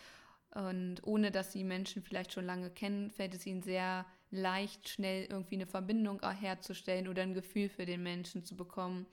Und 0.55 1.05
ohne 1.05 1.31
dass 1.31 1.53
sie 1.53 1.63
Menschen 1.63 2.03
vielleicht 2.03 2.33
schon 2.33 2.45
lange 2.45 2.71
kennen, 2.71 3.11
fällt 3.11 3.35
es 3.35 3.47
ihnen 3.47 3.63
sehr 3.63 4.07
leicht, 4.31 4.89
schnell 4.89 5.27
irgendwie 5.27 5.57
eine 5.57 5.67
Verbindung 5.67 6.21
herzustellen 6.23 7.09
oder 7.09 7.23
ein 7.23 7.35
Gefühl 7.35 7.69
für 7.69 7.87
den 7.87 8.03
Menschen 8.03 8.45
zu 8.45 8.57
bekommen, 8.57 9.07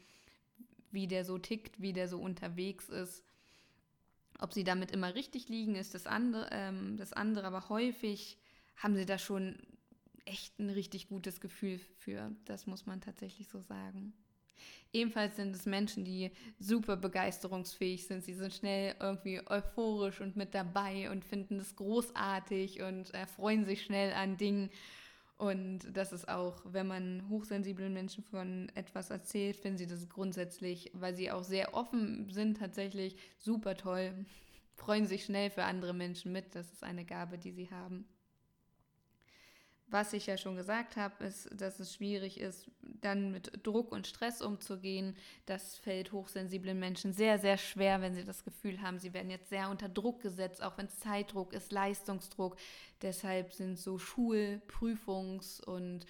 wie 0.92 1.08
der 1.08 1.26
so 1.26 1.38
tickt, 1.38 1.80
wie 1.82 1.94
der 1.94 2.08
so 2.08 2.20
unterwegs 2.20 2.90
ist. 2.90 3.24
Ob 4.40 4.54
sie 4.54 4.64
damit 4.64 4.92
immer 4.92 5.16
richtig 5.16 5.50
liegen, 5.50 5.76
ist 5.76 5.94
das 5.94 6.06
andere, 6.06 6.50
ähm, 6.52 6.98
das 6.98 7.14
andere, 7.14 7.48
aber 7.48 7.70
häufig 7.70 8.38
haben 8.76 8.96
sie 8.96 9.06
da 9.06 9.18
schon 9.18 9.58
echt 10.26 10.60
ein 10.60 10.70
richtig 10.70 11.08
gutes 11.08 11.42
Gefühl 11.42 11.80
für. 11.98 12.32
Das 12.46 12.68
muss 12.68 12.86
man 12.86 13.02
tatsächlich 13.02 13.48
so 13.48 13.62
sagen. 13.62 14.14
Ebenfalls 14.94 15.36
sind 15.36 15.56
es 15.56 15.66
Menschen, 15.66 16.06
die 16.06 16.32
super 16.60 16.96
begeisterungsfähig 16.96 18.08
sind. 18.08 18.24
Sie 18.24 18.34
sind 18.34 18.54
schnell 18.54 18.96
irgendwie 19.00 19.42
euphorisch 19.48 20.22
und 20.22 20.36
mit 20.36 20.54
dabei 20.54 21.12
und 21.12 21.26
finden 21.26 21.60
es 21.60 21.76
großartig 21.76 22.82
und 22.82 23.14
äh, 23.14 23.28
freuen 23.28 23.66
sich 23.66 23.84
schnell 23.84 24.14
an 24.14 24.38
Dingen. 24.38 24.70
Und 25.38 25.96
das 25.96 26.14
ist 26.14 26.28
auch, 26.28 26.62
wenn 26.66 26.88
man 26.88 27.30
hochsensiblen 27.30 27.94
Menschen 27.94 28.24
von 28.24 28.70
etwas 28.74 29.12
erzählt, 29.12 29.56
finden 29.56 29.78
sie 29.78 29.86
das 29.86 30.10
grundsätzlich, 30.10 30.90
weil 30.94 31.16
sie 31.16 31.32
auch 31.32 31.44
sehr 31.44 31.76
offen 31.76 32.30
sind, 32.32 32.58
tatsächlich 32.58 33.16
super 33.38 33.76
toll. 33.76 34.26
Freuen 34.76 35.06
sich 35.06 35.26
schnell 35.26 35.50
für 35.52 35.64
andere 35.64 35.94
Menschen 35.94 36.32
mit. 36.32 36.56
Das 36.56 36.72
ist 36.72 36.84
eine 36.84 37.06
Gabe, 37.06 37.38
die 37.38 37.52
sie 37.52 37.70
haben. 37.70 38.06
Was 39.90 40.12
ich 40.12 40.26
ja 40.26 40.38
schon 40.38 40.58
gesagt 40.58 40.98
habe, 40.98 41.24
ist, 41.24 41.50
dass 41.54 41.80
es 41.80 41.94
schwierig 41.94 42.42
ist, 42.42 42.70
dann 42.82 43.32
mit 43.32 43.66
Druck 43.66 43.94
und 43.94 44.06
Stress 44.06 44.42
umzugehen. 44.42 45.16
Das 45.46 45.78
fällt 45.78 46.12
hochsensiblen 46.12 46.78
Menschen 46.78 47.14
sehr, 47.14 47.40
sehr 47.40 47.58
schwer, 47.58 48.02
wenn 48.02 48.14
sie 48.14 48.26
das 48.26 48.44
Gefühl 48.44 48.82
haben, 48.82 49.00
sie 49.00 49.14
werden 49.14 49.32
jetzt 49.32 49.50
sehr 49.50 49.70
unter 49.70 49.88
Druck 49.88 50.22
gesetzt, 50.22 50.62
auch 50.62 50.78
wenn 50.78 50.88
es 50.88 51.00
Zeitdruck 51.00 51.54
ist, 51.54 51.72
Leistungsdruck. 51.72 52.58
Deshalb 53.02 53.54
sind 53.54 53.80
so 53.80 53.98
Schul-, 53.98 54.62
Prüfungs- 54.68 55.62
und 55.64 56.06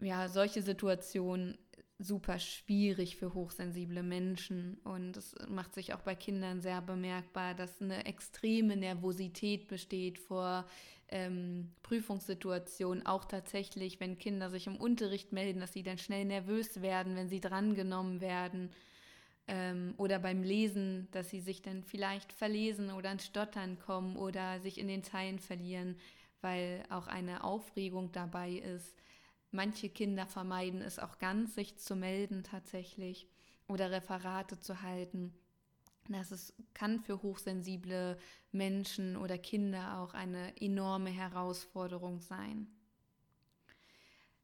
ja, 0.00 0.28
solche 0.28 0.62
Situationen 0.62 1.58
super 2.02 2.38
schwierig 2.38 3.16
für 3.16 3.34
hochsensible 3.34 4.02
Menschen. 4.02 4.78
Und 4.84 5.16
es 5.16 5.34
macht 5.48 5.74
sich 5.74 5.94
auch 5.94 6.00
bei 6.00 6.14
Kindern 6.14 6.60
sehr 6.60 6.80
bemerkbar, 6.80 7.54
dass 7.54 7.80
eine 7.80 8.04
extreme 8.06 8.76
Nervosität 8.76 9.68
besteht 9.68 10.18
vor 10.18 10.66
ähm, 11.08 11.70
Prüfungssituationen, 11.82 13.06
auch 13.06 13.26
tatsächlich, 13.26 14.00
wenn 14.00 14.18
Kinder 14.18 14.50
sich 14.50 14.66
im 14.66 14.76
Unterricht 14.76 15.32
melden, 15.32 15.60
dass 15.60 15.72
sie 15.72 15.82
dann 15.82 15.98
schnell 15.98 16.24
nervös 16.24 16.80
werden, 16.80 17.16
wenn 17.16 17.28
sie 17.28 17.40
drangenommen 17.40 18.20
werden. 18.20 18.70
Ähm, 19.46 19.94
oder 19.98 20.18
beim 20.18 20.42
Lesen, 20.42 21.08
dass 21.10 21.30
sie 21.30 21.40
sich 21.40 21.62
dann 21.62 21.82
vielleicht 21.82 22.32
verlesen 22.32 22.90
oder 22.90 23.12
ins 23.12 23.26
Stottern 23.26 23.78
kommen 23.78 24.16
oder 24.16 24.60
sich 24.60 24.78
in 24.78 24.88
den 24.88 25.02
Zeilen 25.02 25.38
verlieren, 25.38 25.96
weil 26.40 26.82
auch 26.88 27.08
eine 27.08 27.44
Aufregung 27.44 28.10
dabei 28.12 28.52
ist. 28.52 28.96
Manche 29.52 29.90
Kinder 29.90 30.26
vermeiden 30.26 30.80
es 30.80 30.98
auch 30.98 31.18
ganz, 31.18 31.54
sich 31.54 31.76
zu 31.76 31.94
melden 31.94 32.42
tatsächlich 32.42 33.28
oder 33.68 33.90
Referate 33.90 34.58
zu 34.58 34.80
halten. 34.80 35.34
Das 36.08 36.32
ist, 36.32 36.54
kann 36.72 37.00
für 37.00 37.22
hochsensible 37.22 38.18
Menschen 38.50 39.16
oder 39.16 39.36
Kinder 39.38 39.98
auch 39.98 40.14
eine 40.14 40.60
enorme 40.60 41.10
Herausforderung 41.10 42.20
sein. 42.20 42.66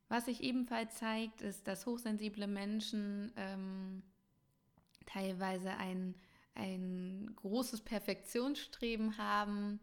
Was 0.09 0.27
sich 0.27 0.43
ebenfalls 0.43 0.97
zeigt, 0.97 1.41
ist, 1.41 1.67
dass 1.67 1.87
hochsensible 1.87 2.47
Menschen 2.47 3.33
ähm, 3.37 4.03
teilweise 5.07 5.71
ein, 5.71 6.15
ein 6.55 7.33
großes 7.37 7.81
Perfektionsstreben 7.81 9.17
haben, 9.17 9.81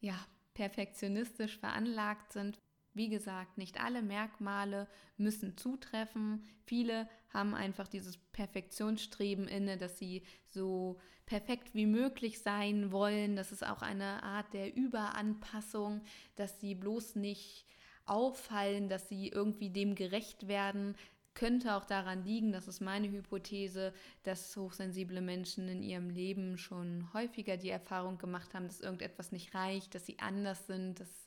ja, 0.00 0.18
perfektionistisch 0.52 1.58
veranlagt 1.58 2.32
sind, 2.32 2.60
wie 2.94 3.08
gesagt, 3.08 3.58
nicht 3.58 3.82
alle 3.82 4.02
Merkmale 4.02 4.88
müssen 5.16 5.56
zutreffen. 5.56 6.46
Viele 6.64 7.08
haben 7.30 7.54
einfach 7.54 7.88
dieses 7.88 8.16
Perfektionsstreben 8.16 9.48
inne, 9.48 9.76
dass 9.76 9.98
sie 9.98 10.22
so 10.48 10.98
perfekt 11.26 11.74
wie 11.74 11.86
möglich 11.86 12.40
sein 12.40 12.92
wollen. 12.92 13.36
Das 13.36 13.52
ist 13.52 13.66
auch 13.66 13.82
eine 13.82 14.22
Art 14.22 14.52
der 14.52 14.74
Überanpassung, 14.74 16.02
dass 16.36 16.60
sie 16.60 16.74
bloß 16.74 17.16
nicht 17.16 17.66
auffallen, 18.06 18.88
dass 18.88 19.08
sie 19.08 19.28
irgendwie 19.28 19.70
dem 19.70 19.94
gerecht 19.94 20.46
werden. 20.46 20.94
Könnte 21.34 21.74
auch 21.74 21.84
daran 21.84 22.24
liegen, 22.24 22.52
das 22.52 22.68
ist 22.68 22.80
meine 22.80 23.10
Hypothese, 23.10 23.92
dass 24.22 24.56
hochsensible 24.56 25.20
Menschen 25.20 25.68
in 25.68 25.82
ihrem 25.82 26.10
Leben 26.10 26.58
schon 26.58 27.12
häufiger 27.12 27.56
die 27.56 27.70
Erfahrung 27.70 28.18
gemacht 28.18 28.54
haben, 28.54 28.68
dass 28.68 28.80
irgendetwas 28.80 29.32
nicht 29.32 29.52
reicht, 29.52 29.96
dass 29.96 30.06
sie 30.06 30.20
anders 30.20 30.68
sind, 30.68 31.00
dass 31.00 31.23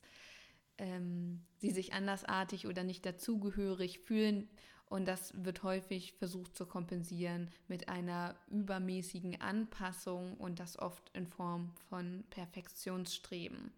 ähm, 0.78 1.42
sie 1.58 1.70
sich 1.70 1.92
andersartig 1.92 2.66
oder 2.66 2.84
nicht 2.84 3.04
dazugehörig 3.04 4.00
fühlen. 4.00 4.48
Und 4.86 5.06
das 5.06 5.32
wird 5.44 5.62
häufig 5.64 6.14
versucht 6.14 6.56
zu 6.56 6.64
kompensieren 6.64 7.50
mit 7.66 7.88
einer 7.90 8.36
übermäßigen 8.48 9.40
Anpassung 9.40 10.34
und 10.38 10.60
das 10.60 10.78
oft 10.78 11.10
in 11.14 11.26
Form 11.26 11.74
von 11.90 12.24
Perfektionsstreben. 12.30 13.72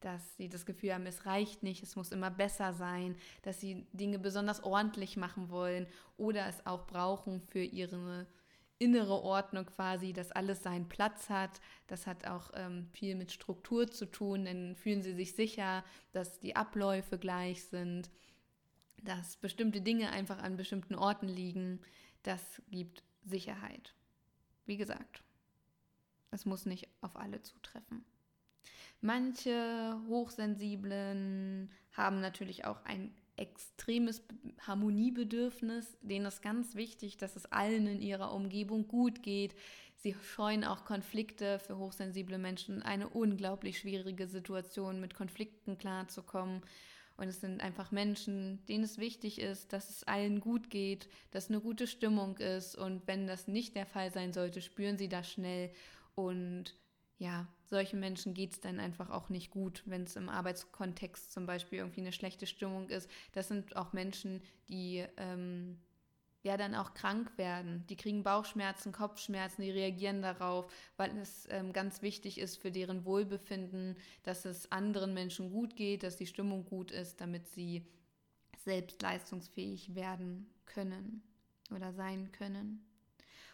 Dass 0.00 0.36
sie 0.36 0.48
das 0.48 0.64
Gefühl 0.64 0.94
haben, 0.94 1.06
es 1.06 1.26
reicht 1.26 1.62
nicht, 1.62 1.82
es 1.82 1.96
muss 1.96 2.12
immer 2.12 2.30
besser 2.30 2.72
sein, 2.74 3.16
dass 3.42 3.60
sie 3.60 3.86
Dinge 3.92 4.18
besonders 4.20 4.62
ordentlich 4.62 5.16
machen 5.16 5.50
wollen 5.50 5.86
oder 6.16 6.46
es 6.46 6.64
auch 6.64 6.86
brauchen 6.86 7.40
für 7.40 7.62
ihre 7.62 8.26
innere 8.82 9.22
Ordnung 9.22 9.66
quasi, 9.66 10.12
dass 10.12 10.32
alles 10.32 10.62
seinen 10.62 10.88
Platz 10.88 11.30
hat. 11.30 11.60
Das 11.86 12.06
hat 12.06 12.26
auch 12.26 12.50
ähm, 12.54 12.88
viel 12.92 13.14
mit 13.14 13.30
Struktur 13.30 13.88
zu 13.88 14.06
tun. 14.06 14.44
Dann 14.44 14.74
fühlen 14.74 15.02
sie 15.02 15.14
sich 15.14 15.34
sicher, 15.34 15.84
dass 16.12 16.40
die 16.40 16.56
Abläufe 16.56 17.18
gleich 17.18 17.64
sind, 17.64 18.10
dass 19.02 19.36
bestimmte 19.36 19.80
Dinge 19.80 20.10
einfach 20.10 20.38
an 20.38 20.56
bestimmten 20.56 20.96
Orten 20.96 21.28
liegen. 21.28 21.80
Das 22.24 22.60
gibt 22.70 23.04
Sicherheit. 23.24 23.94
Wie 24.66 24.76
gesagt, 24.76 25.22
es 26.30 26.44
muss 26.44 26.66
nicht 26.66 26.88
auf 27.00 27.16
alle 27.16 27.42
zutreffen. 27.42 28.04
Manche 29.00 30.00
Hochsensiblen 30.08 31.70
haben 31.92 32.20
natürlich 32.20 32.64
auch 32.64 32.84
ein 32.84 33.14
extremes 33.36 34.22
Harmoniebedürfnis. 34.60 35.96
Denen 36.02 36.26
ist 36.26 36.42
ganz 36.42 36.74
wichtig, 36.74 37.16
dass 37.16 37.36
es 37.36 37.46
allen 37.46 37.86
in 37.86 38.02
ihrer 38.02 38.32
Umgebung 38.34 38.88
gut 38.88 39.22
geht. 39.22 39.54
Sie 39.96 40.14
scheuen 40.14 40.64
auch 40.64 40.84
Konflikte 40.84 41.58
für 41.58 41.78
hochsensible 41.78 42.38
Menschen, 42.38 42.82
eine 42.82 43.08
unglaublich 43.08 43.78
schwierige 43.78 44.26
Situation, 44.26 45.00
mit 45.00 45.14
Konflikten 45.14 45.78
klarzukommen. 45.78 46.62
Und 47.16 47.28
es 47.28 47.40
sind 47.40 47.60
einfach 47.60 47.92
Menschen, 47.92 48.64
denen 48.66 48.84
es 48.84 48.98
wichtig 48.98 49.40
ist, 49.40 49.72
dass 49.72 49.90
es 49.90 50.02
allen 50.04 50.40
gut 50.40 50.70
geht, 50.70 51.08
dass 51.30 51.50
eine 51.50 51.60
gute 51.60 51.86
Stimmung 51.86 52.38
ist. 52.38 52.74
Und 52.74 53.06
wenn 53.06 53.26
das 53.26 53.46
nicht 53.46 53.76
der 53.76 53.86
Fall 53.86 54.10
sein 54.12 54.32
sollte, 54.32 54.60
spüren 54.60 54.98
sie 54.98 55.08
das 55.08 55.30
schnell 55.30 55.72
und 56.14 56.74
ja, 57.18 57.46
solchen 57.72 58.00
Menschen 58.00 58.34
geht 58.34 58.52
es 58.52 58.60
dann 58.60 58.78
einfach 58.78 59.08
auch 59.08 59.30
nicht 59.30 59.50
gut, 59.50 59.82
wenn 59.86 60.02
es 60.02 60.14
im 60.14 60.28
Arbeitskontext 60.28 61.32
zum 61.32 61.46
Beispiel 61.46 61.78
irgendwie 61.78 62.02
eine 62.02 62.12
schlechte 62.12 62.46
Stimmung 62.46 62.90
ist. 62.90 63.10
Das 63.32 63.48
sind 63.48 63.76
auch 63.76 63.94
Menschen, 63.94 64.42
die 64.68 65.04
ähm, 65.16 65.78
ja 66.42 66.58
dann 66.58 66.74
auch 66.74 66.92
krank 66.92 67.32
werden. 67.38 67.86
Die 67.88 67.96
kriegen 67.96 68.22
Bauchschmerzen, 68.22 68.92
Kopfschmerzen, 68.92 69.62
die 69.62 69.70
reagieren 69.70 70.20
darauf, 70.20 70.70
weil 70.98 71.16
es 71.16 71.48
ähm, 71.50 71.72
ganz 71.72 72.02
wichtig 72.02 72.38
ist 72.38 72.58
für 72.58 72.70
deren 72.70 73.06
Wohlbefinden, 73.06 73.96
dass 74.22 74.44
es 74.44 74.70
anderen 74.70 75.14
Menschen 75.14 75.50
gut 75.50 75.74
geht, 75.74 76.02
dass 76.02 76.18
die 76.18 76.26
Stimmung 76.26 76.66
gut 76.66 76.90
ist, 76.90 77.22
damit 77.22 77.48
sie 77.48 77.86
selbst 78.64 79.00
leistungsfähig 79.00 79.94
werden 79.94 80.52
können 80.66 81.22
oder 81.74 81.94
sein 81.94 82.32
können. 82.32 82.84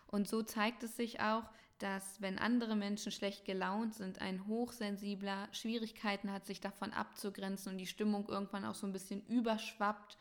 Und 0.09 0.27
so 0.27 0.43
zeigt 0.43 0.83
es 0.83 0.97
sich 0.97 1.21
auch, 1.21 1.45
dass 1.79 2.21
wenn 2.21 2.39
andere 2.39 2.75
Menschen 2.75 3.13
schlecht 3.13 3.45
gelaunt 3.45 3.95
sind, 3.95 4.21
ein 4.21 4.47
Hochsensibler 4.47 5.49
Schwierigkeiten 5.53 6.33
hat, 6.33 6.45
sich 6.47 6.61
davon 6.61 6.93
abzugrenzen 6.93 7.73
und 7.73 7.79
die 7.79 7.87
Stimmung 7.87 8.29
irgendwann 8.29 8.65
auch 8.65 8.75
so 8.75 8.87
ein 8.87 8.93
bisschen 8.93 9.25
überschwappt 9.27 10.19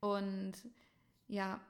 und 0.00 0.52
ja, 1.26 1.60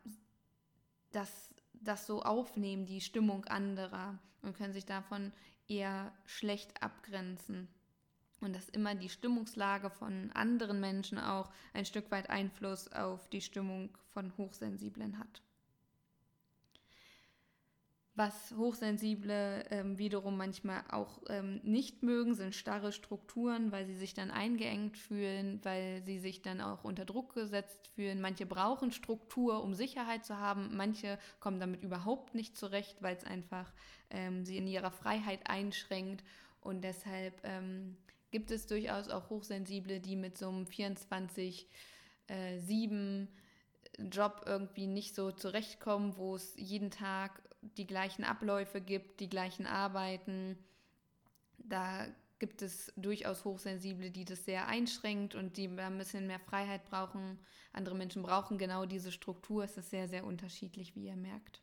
das, 1.12 1.54
das 1.72 2.06
so 2.06 2.22
aufnehmen, 2.22 2.86
die 2.86 3.00
Stimmung 3.00 3.44
anderer 3.46 4.18
und 4.42 4.56
können 4.56 4.72
sich 4.72 4.84
davon 4.84 5.32
eher 5.68 6.12
schlecht 6.26 6.82
abgrenzen. 6.82 7.68
Und 8.40 8.54
dass 8.54 8.68
immer 8.68 8.94
die 8.94 9.08
Stimmungslage 9.08 9.88
von 9.88 10.30
anderen 10.32 10.80
Menschen 10.80 11.18
auch 11.18 11.50
ein 11.72 11.86
Stück 11.86 12.10
weit 12.10 12.28
Einfluss 12.28 12.92
auf 12.92 13.28
die 13.30 13.40
Stimmung 13.40 13.96
von 14.12 14.36
Hochsensiblen 14.36 15.18
hat. 15.18 15.43
Was 18.16 18.54
Hochsensible 18.56 19.64
ähm, 19.70 19.98
wiederum 19.98 20.36
manchmal 20.36 20.84
auch 20.88 21.20
ähm, 21.28 21.60
nicht 21.64 22.04
mögen, 22.04 22.34
sind 22.34 22.54
starre 22.54 22.92
Strukturen, 22.92 23.72
weil 23.72 23.86
sie 23.86 23.96
sich 23.96 24.14
dann 24.14 24.30
eingeengt 24.30 24.96
fühlen, 24.96 25.58
weil 25.64 26.00
sie 26.04 26.20
sich 26.20 26.40
dann 26.40 26.60
auch 26.60 26.84
unter 26.84 27.04
Druck 27.04 27.34
gesetzt 27.34 27.88
fühlen. 27.96 28.20
Manche 28.20 28.46
brauchen 28.46 28.92
Struktur, 28.92 29.64
um 29.64 29.74
Sicherheit 29.74 30.24
zu 30.24 30.38
haben. 30.38 30.76
Manche 30.76 31.18
kommen 31.40 31.58
damit 31.58 31.82
überhaupt 31.82 32.36
nicht 32.36 32.56
zurecht, 32.56 33.02
weil 33.02 33.16
es 33.16 33.24
einfach 33.24 33.72
ähm, 34.10 34.44
sie 34.44 34.58
in 34.58 34.68
ihrer 34.68 34.92
Freiheit 34.92 35.40
einschränkt. 35.50 36.22
Und 36.60 36.84
deshalb 36.84 37.34
ähm, 37.42 37.96
gibt 38.30 38.52
es 38.52 38.68
durchaus 38.68 39.08
auch 39.08 39.28
Hochsensible, 39.28 39.98
die 39.98 40.14
mit 40.14 40.38
so 40.38 40.48
einem 40.48 40.66
24-7 40.66 41.66
äh, 42.28 43.26
Job 43.98 44.42
irgendwie 44.46 44.86
nicht 44.86 45.14
so 45.14 45.30
zurechtkommen, 45.30 46.16
wo 46.16 46.34
es 46.34 46.54
jeden 46.56 46.90
Tag 46.90 47.42
die 47.76 47.86
gleichen 47.86 48.24
Abläufe 48.24 48.80
gibt, 48.80 49.20
die 49.20 49.28
gleichen 49.28 49.66
Arbeiten. 49.66 50.58
Da 51.58 52.06
gibt 52.38 52.62
es 52.62 52.92
durchaus 52.96 53.44
Hochsensible, 53.44 54.10
die 54.10 54.24
das 54.24 54.44
sehr 54.44 54.66
einschränkt 54.66 55.34
und 55.34 55.56
die 55.56 55.68
ein 55.68 55.98
bisschen 55.98 56.26
mehr 56.26 56.40
Freiheit 56.40 56.84
brauchen. 56.84 57.38
Andere 57.72 57.94
Menschen 57.94 58.22
brauchen 58.22 58.58
genau 58.58 58.86
diese 58.86 59.12
Struktur. 59.12 59.64
Es 59.64 59.76
ist 59.76 59.90
sehr, 59.90 60.08
sehr 60.08 60.24
unterschiedlich, 60.24 60.94
wie 60.94 61.06
ihr 61.06 61.16
merkt. 61.16 61.62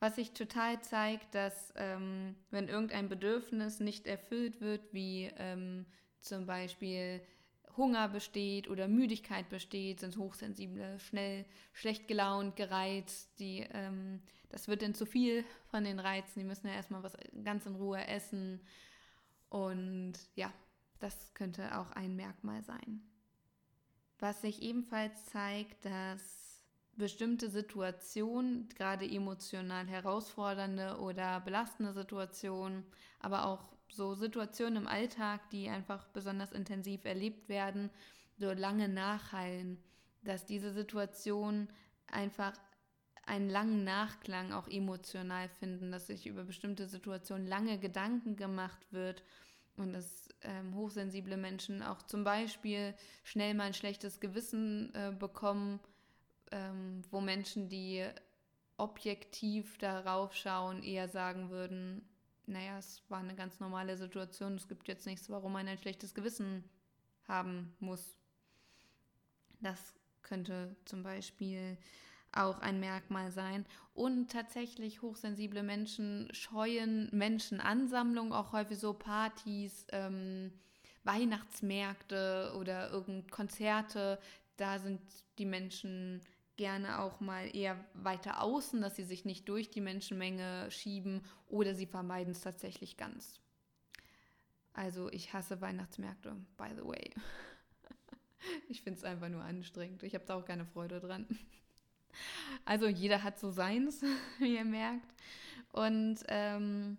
Was 0.00 0.16
sich 0.16 0.32
total 0.32 0.80
zeigt, 0.82 1.34
dass 1.34 1.72
ähm, 1.76 2.36
wenn 2.50 2.68
irgendein 2.68 3.08
Bedürfnis 3.08 3.80
nicht 3.80 4.06
erfüllt 4.06 4.60
wird, 4.60 4.92
wie 4.92 5.30
ähm, 5.36 5.86
zum 6.20 6.46
Beispiel 6.46 7.20
Hunger 7.78 8.08
besteht 8.08 8.68
oder 8.68 8.88
Müdigkeit 8.88 9.48
besteht, 9.48 10.00
sind 10.00 10.18
Hochsensible 10.18 10.98
schnell 10.98 11.46
schlecht 11.72 12.08
gelaunt, 12.08 12.56
gereizt. 12.56 13.38
Die, 13.38 13.66
ähm, 13.72 14.20
das 14.50 14.68
wird 14.68 14.82
dann 14.82 14.94
zu 14.94 15.06
viel 15.06 15.44
von 15.70 15.84
den 15.84 15.98
Reizen. 15.98 16.40
Die 16.40 16.44
müssen 16.44 16.66
ja 16.66 16.74
erstmal 16.74 17.02
was 17.02 17.16
ganz 17.42 17.64
in 17.64 17.76
Ruhe 17.76 18.06
essen. 18.06 18.60
Und 19.48 20.14
ja, 20.34 20.52
das 20.98 21.32
könnte 21.32 21.78
auch 21.78 21.92
ein 21.92 22.16
Merkmal 22.16 22.62
sein. 22.62 23.00
Was 24.18 24.42
sich 24.42 24.60
ebenfalls 24.62 25.24
zeigt, 25.26 25.84
dass 25.84 26.48
bestimmte 26.96 27.48
Situationen, 27.48 28.68
gerade 28.70 29.08
emotional 29.08 29.86
herausfordernde 29.86 30.98
oder 30.98 31.40
belastende 31.40 31.92
Situationen, 31.92 32.84
aber 33.20 33.46
auch 33.46 33.77
so 33.90 34.14
Situationen 34.14 34.82
im 34.82 34.88
Alltag, 34.88 35.50
die 35.50 35.68
einfach 35.68 36.06
besonders 36.08 36.52
intensiv 36.52 37.04
erlebt 37.04 37.48
werden, 37.48 37.90
so 38.36 38.52
lange 38.52 38.88
nachhallen, 38.88 39.78
dass 40.22 40.46
diese 40.46 40.72
Situation 40.72 41.68
einfach 42.06 42.52
einen 43.26 43.50
langen 43.50 43.84
Nachklang 43.84 44.52
auch 44.52 44.68
emotional 44.68 45.48
finden, 45.48 45.92
dass 45.92 46.06
sich 46.06 46.26
über 46.26 46.44
bestimmte 46.44 46.88
Situationen 46.88 47.46
lange 47.46 47.78
Gedanken 47.78 48.36
gemacht 48.36 48.86
wird 48.90 49.22
und 49.76 49.92
dass 49.92 50.28
ähm, 50.42 50.74
hochsensible 50.74 51.36
Menschen 51.36 51.82
auch 51.82 52.02
zum 52.02 52.24
Beispiel 52.24 52.94
schnell 53.22 53.54
mal 53.54 53.64
ein 53.64 53.74
schlechtes 53.74 54.20
Gewissen 54.20 54.94
äh, 54.94 55.12
bekommen, 55.12 55.80
ähm, 56.50 57.02
wo 57.10 57.20
Menschen, 57.20 57.68
die 57.68 58.04
objektiv 58.76 59.76
darauf 59.78 60.34
schauen, 60.34 60.82
eher 60.82 61.08
sagen 61.08 61.50
würden, 61.50 62.08
naja, 62.48 62.78
es 62.78 63.02
war 63.08 63.20
eine 63.20 63.34
ganz 63.34 63.60
normale 63.60 63.96
Situation. 63.96 64.54
Es 64.54 64.68
gibt 64.68 64.88
jetzt 64.88 65.06
nichts, 65.06 65.28
warum 65.30 65.52
man 65.52 65.68
ein 65.68 65.78
schlechtes 65.78 66.14
Gewissen 66.14 66.64
haben 67.26 67.74
muss. 67.78 68.16
Das 69.60 69.94
könnte 70.22 70.76
zum 70.84 71.02
Beispiel 71.02 71.76
auch 72.32 72.58
ein 72.60 72.80
Merkmal 72.80 73.30
sein. 73.30 73.66
Und 73.94 74.30
tatsächlich 74.30 75.02
hochsensible 75.02 75.62
Menschen 75.62 76.28
scheuen 76.32 77.08
Menschenansammlungen, 77.12 78.32
auch 78.32 78.52
häufig 78.52 78.78
so 78.78 78.92
Partys, 78.92 79.86
ähm, 79.92 80.52
Weihnachtsmärkte 81.04 82.54
oder 82.58 82.90
irgend 82.90 83.30
Konzerte. 83.30 84.18
Da 84.56 84.78
sind 84.78 85.00
die 85.38 85.46
Menschen 85.46 86.20
gerne 86.58 87.00
auch 87.00 87.20
mal 87.20 87.54
eher 87.56 87.82
weiter 87.94 88.42
außen, 88.42 88.82
dass 88.82 88.96
sie 88.96 89.04
sich 89.04 89.24
nicht 89.24 89.48
durch 89.48 89.70
die 89.70 89.80
Menschenmenge 89.80 90.70
schieben 90.70 91.22
oder 91.48 91.74
sie 91.74 91.86
vermeiden 91.86 92.32
es 92.32 92.42
tatsächlich 92.42 92.98
ganz. 92.98 93.40
Also 94.74 95.10
ich 95.10 95.32
hasse 95.32 95.62
Weihnachtsmärkte, 95.62 96.36
by 96.58 96.68
the 96.76 96.84
way. 96.84 97.10
Ich 98.68 98.82
finde 98.82 98.98
es 98.98 99.04
einfach 99.04 99.28
nur 99.28 99.42
anstrengend. 99.42 100.04
Ich 100.04 100.14
habe 100.14 100.24
da 100.24 100.36
auch 100.36 100.44
keine 100.44 100.66
Freude 100.66 101.00
dran. 101.00 101.26
Also 102.64 102.88
jeder 102.88 103.22
hat 103.22 103.38
so 103.38 103.50
seins, 103.50 104.02
wie 104.38 104.56
ihr 104.56 104.64
merkt. 104.64 105.14
Und 105.72 106.18
ähm, 106.28 106.98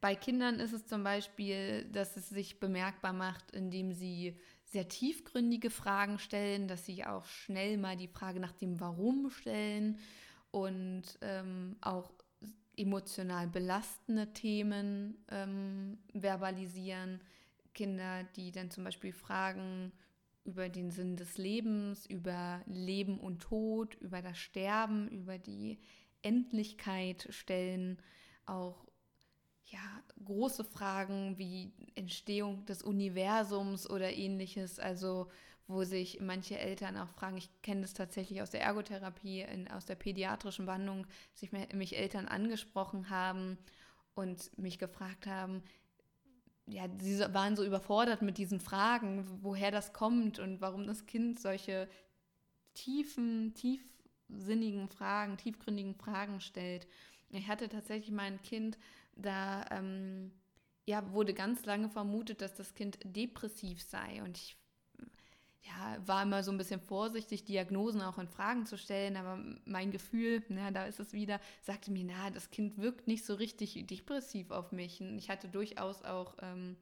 bei 0.00 0.14
Kindern 0.14 0.60
ist 0.60 0.72
es 0.72 0.86
zum 0.86 1.02
Beispiel, 1.02 1.84
dass 1.90 2.16
es 2.16 2.28
sich 2.28 2.60
bemerkbar 2.60 3.12
macht, 3.12 3.50
indem 3.50 3.92
sie 3.92 4.38
sehr 4.76 4.88
tiefgründige 4.88 5.70
Fragen 5.70 6.18
stellen, 6.18 6.68
dass 6.68 6.84
sie 6.84 7.02
auch 7.02 7.24
schnell 7.24 7.78
mal 7.78 7.96
die 7.96 8.08
Frage 8.08 8.40
nach 8.40 8.52
dem 8.52 8.78
Warum 8.78 9.30
stellen 9.30 9.98
und 10.50 11.02
ähm, 11.22 11.76
auch 11.80 12.12
emotional 12.76 13.46
belastende 13.46 14.34
Themen 14.34 15.16
ähm, 15.30 15.96
verbalisieren. 16.12 17.22
Kinder, 17.72 18.24
die 18.36 18.52
dann 18.52 18.70
zum 18.70 18.84
Beispiel 18.84 19.14
Fragen 19.14 19.92
über 20.44 20.68
den 20.68 20.90
Sinn 20.90 21.16
des 21.16 21.38
Lebens, 21.38 22.04
über 22.04 22.60
Leben 22.66 23.18
und 23.18 23.40
Tod, 23.40 23.94
über 24.02 24.20
das 24.20 24.36
Sterben, 24.36 25.08
über 25.08 25.38
die 25.38 25.78
Endlichkeit 26.20 27.28
stellen, 27.30 27.96
auch 28.44 28.85
ja, 29.66 30.02
große 30.24 30.64
Fragen 30.64 31.38
wie 31.38 31.72
Entstehung 31.94 32.64
des 32.66 32.82
Universums 32.82 33.88
oder 33.88 34.12
ähnliches, 34.12 34.78
also 34.78 35.28
wo 35.68 35.82
sich 35.82 36.20
manche 36.20 36.58
Eltern 36.58 36.96
auch 36.96 37.08
fragen, 37.08 37.36
ich 37.36 37.50
kenne 37.62 37.80
das 37.80 37.92
tatsächlich 37.92 38.40
aus 38.40 38.50
der 38.50 38.62
Ergotherapie, 38.62 39.40
in, 39.40 39.68
aus 39.68 39.84
der 39.84 39.96
pädiatrischen 39.96 40.66
Behandlung, 40.66 41.06
sich 41.34 41.50
mich 41.50 41.96
Eltern 41.96 42.28
angesprochen 42.28 43.10
haben 43.10 43.58
und 44.14 44.56
mich 44.56 44.78
gefragt 44.78 45.26
haben, 45.26 45.62
ja, 46.68 46.86
sie 46.98 47.18
waren 47.32 47.56
so 47.56 47.64
überfordert 47.64 48.22
mit 48.22 48.38
diesen 48.38 48.60
Fragen, 48.60 49.24
woher 49.42 49.70
das 49.70 49.92
kommt 49.92 50.38
und 50.38 50.60
warum 50.60 50.86
das 50.86 51.06
Kind 51.06 51.40
solche 51.40 51.88
tiefen, 52.74 53.54
tiefsinnigen 53.54 54.88
Fragen, 54.88 55.36
tiefgründigen 55.36 55.94
Fragen 55.94 56.40
stellt. 56.40 56.86
Ich 57.30 57.46
hatte 57.48 57.68
tatsächlich 57.68 58.10
mein 58.10 58.42
Kind, 58.42 58.78
da 59.16 59.64
ähm, 59.70 60.32
ja, 60.86 61.12
wurde 61.12 61.34
ganz 61.34 61.64
lange 61.64 61.88
vermutet, 61.88 62.40
dass 62.40 62.54
das 62.54 62.74
Kind 62.74 62.98
depressiv 63.04 63.82
sei. 63.82 64.22
Und 64.22 64.38
ich 64.38 64.56
ja, 65.62 65.96
war 66.06 66.22
immer 66.22 66.42
so 66.44 66.52
ein 66.52 66.58
bisschen 66.58 66.80
vorsichtig, 66.80 67.44
Diagnosen 67.44 68.00
auch 68.00 68.18
in 68.18 68.28
Fragen 68.28 68.66
zu 68.66 68.78
stellen, 68.78 69.16
aber 69.16 69.42
mein 69.64 69.90
Gefühl, 69.90 70.44
na, 70.48 70.70
da 70.70 70.86
ist 70.86 71.00
es 71.00 71.12
wieder, 71.12 71.40
sagte 71.62 71.90
mir, 71.90 72.04
na, 72.04 72.30
das 72.30 72.50
Kind 72.50 72.78
wirkt 72.78 73.08
nicht 73.08 73.24
so 73.24 73.34
richtig 73.34 73.84
depressiv 73.86 74.52
auf 74.52 74.70
mich. 74.70 75.00
Und 75.00 75.18
ich 75.18 75.28
hatte 75.28 75.48
durchaus 75.48 76.04
auch 76.04 76.36
ähm, 76.40 76.76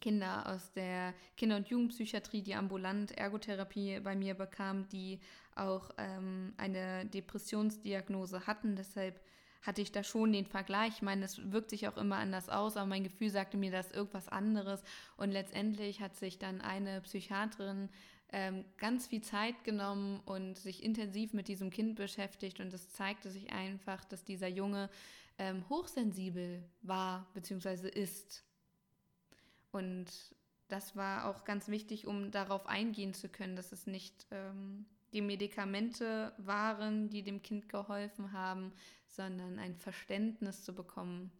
Kinder 0.00 0.46
aus 0.46 0.72
der 0.72 1.14
Kinder- 1.36 1.56
und 1.56 1.68
Jugendpsychiatrie, 1.68 2.42
die 2.42 2.54
ambulant 2.54 3.12
Ergotherapie 3.12 4.00
bei 4.00 4.14
mir 4.14 4.34
bekamen, 4.34 4.88
die 4.88 5.20
auch 5.56 5.90
ähm, 5.98 6.54
eine 6.58 7.06
Depressionsdiagnose 7.06 8.46
hatten. 8.46 8.76
Deshalb 8.76 9.20
hatte 9.66 9.82
ich 9.82 9.90
da 9.90 10.04
schon 10.04 10.32
den 10.32 10.46
Vergleich. 10.46 10.94
Ich 10.96 11.02
meine, 11.02 11.24
es 11.24 11.50
wirkt 11.50 11.70
sich 11.70 11.88
auch 11.88 11.96
immer 11.96 12.16
anders 12.16 12.48
aus, 12.48 12.76
aber 12.76 12.86
mein 12.86 13.02
Gefühl 13.02 13.30
sagte 13.30 13.56
mir, 13.56 13.72
das 13.72 13.88
ist 13.88 13.96
irgendwas 13.96 14.28
anderes. 14.28 14.82
Und 15.16 15.32
letztendlich 15.32 16.00
hat 16.00 16.14
sich 16.14 16.38
dann 16.38 16.60
eine 16.60 17.00
Psychiaterin 17.00 17.88
ähm, 18.32 18.64
ganz 18.76 19.08
viel 19.08 19.22
Zeit 19.22 19.64
genommen 19.64 20.20
und 20.24 20.56
sich 20.56 20.82
intensiv 20.82 21.32
mit 21.32 21.48
diesem 21.48 21.70
Kind 21.70 21.96
beschäftigt. 21.96 22.60
Und 22.60 22.72
es 22.72 22.90
zeigte 22.90 23.30
sich 23.30 23.52
einfach, 23.52 24.04
dass 24.04 24.24
dieser 24.24 24.48
Junge 24.48 24.88
ähm, 25.38 25.68
hochsensibel 25.68 26.62
war 26.82 27.26
bzw. 27.34 27.88
ist. 27.88 28.44
Und 29.72 30.06
das 30.68 30.96
war 30.96 31.28
auch 31.28 31.44
ganz 31.44 31.68
wichtig, 31.68 32.06
um 32.06 32.30
darauf 32.30 32.66
eingehen 32.66 33.14
zu 33.14 33.28
können, 33.28 33.56
dass 33.56 33.72
es 33.72 33.86
nicht 33.86 34.26
ähm, 34.30 34.86
die 35.12 35.22
Medikamente 35.22 36.32
waren, 36.38 37.08
die 37.10 37.22
dem 37.22 37.42
Kind 37.42 37.68
geholfen 37.68 38.32
haben, 38.32 38.72
sondern 39.06 39.58
ein 39.58 39.76
Verständnis 39.76 40.62
zu 40.62 40.74
bekommen 40.74 41.30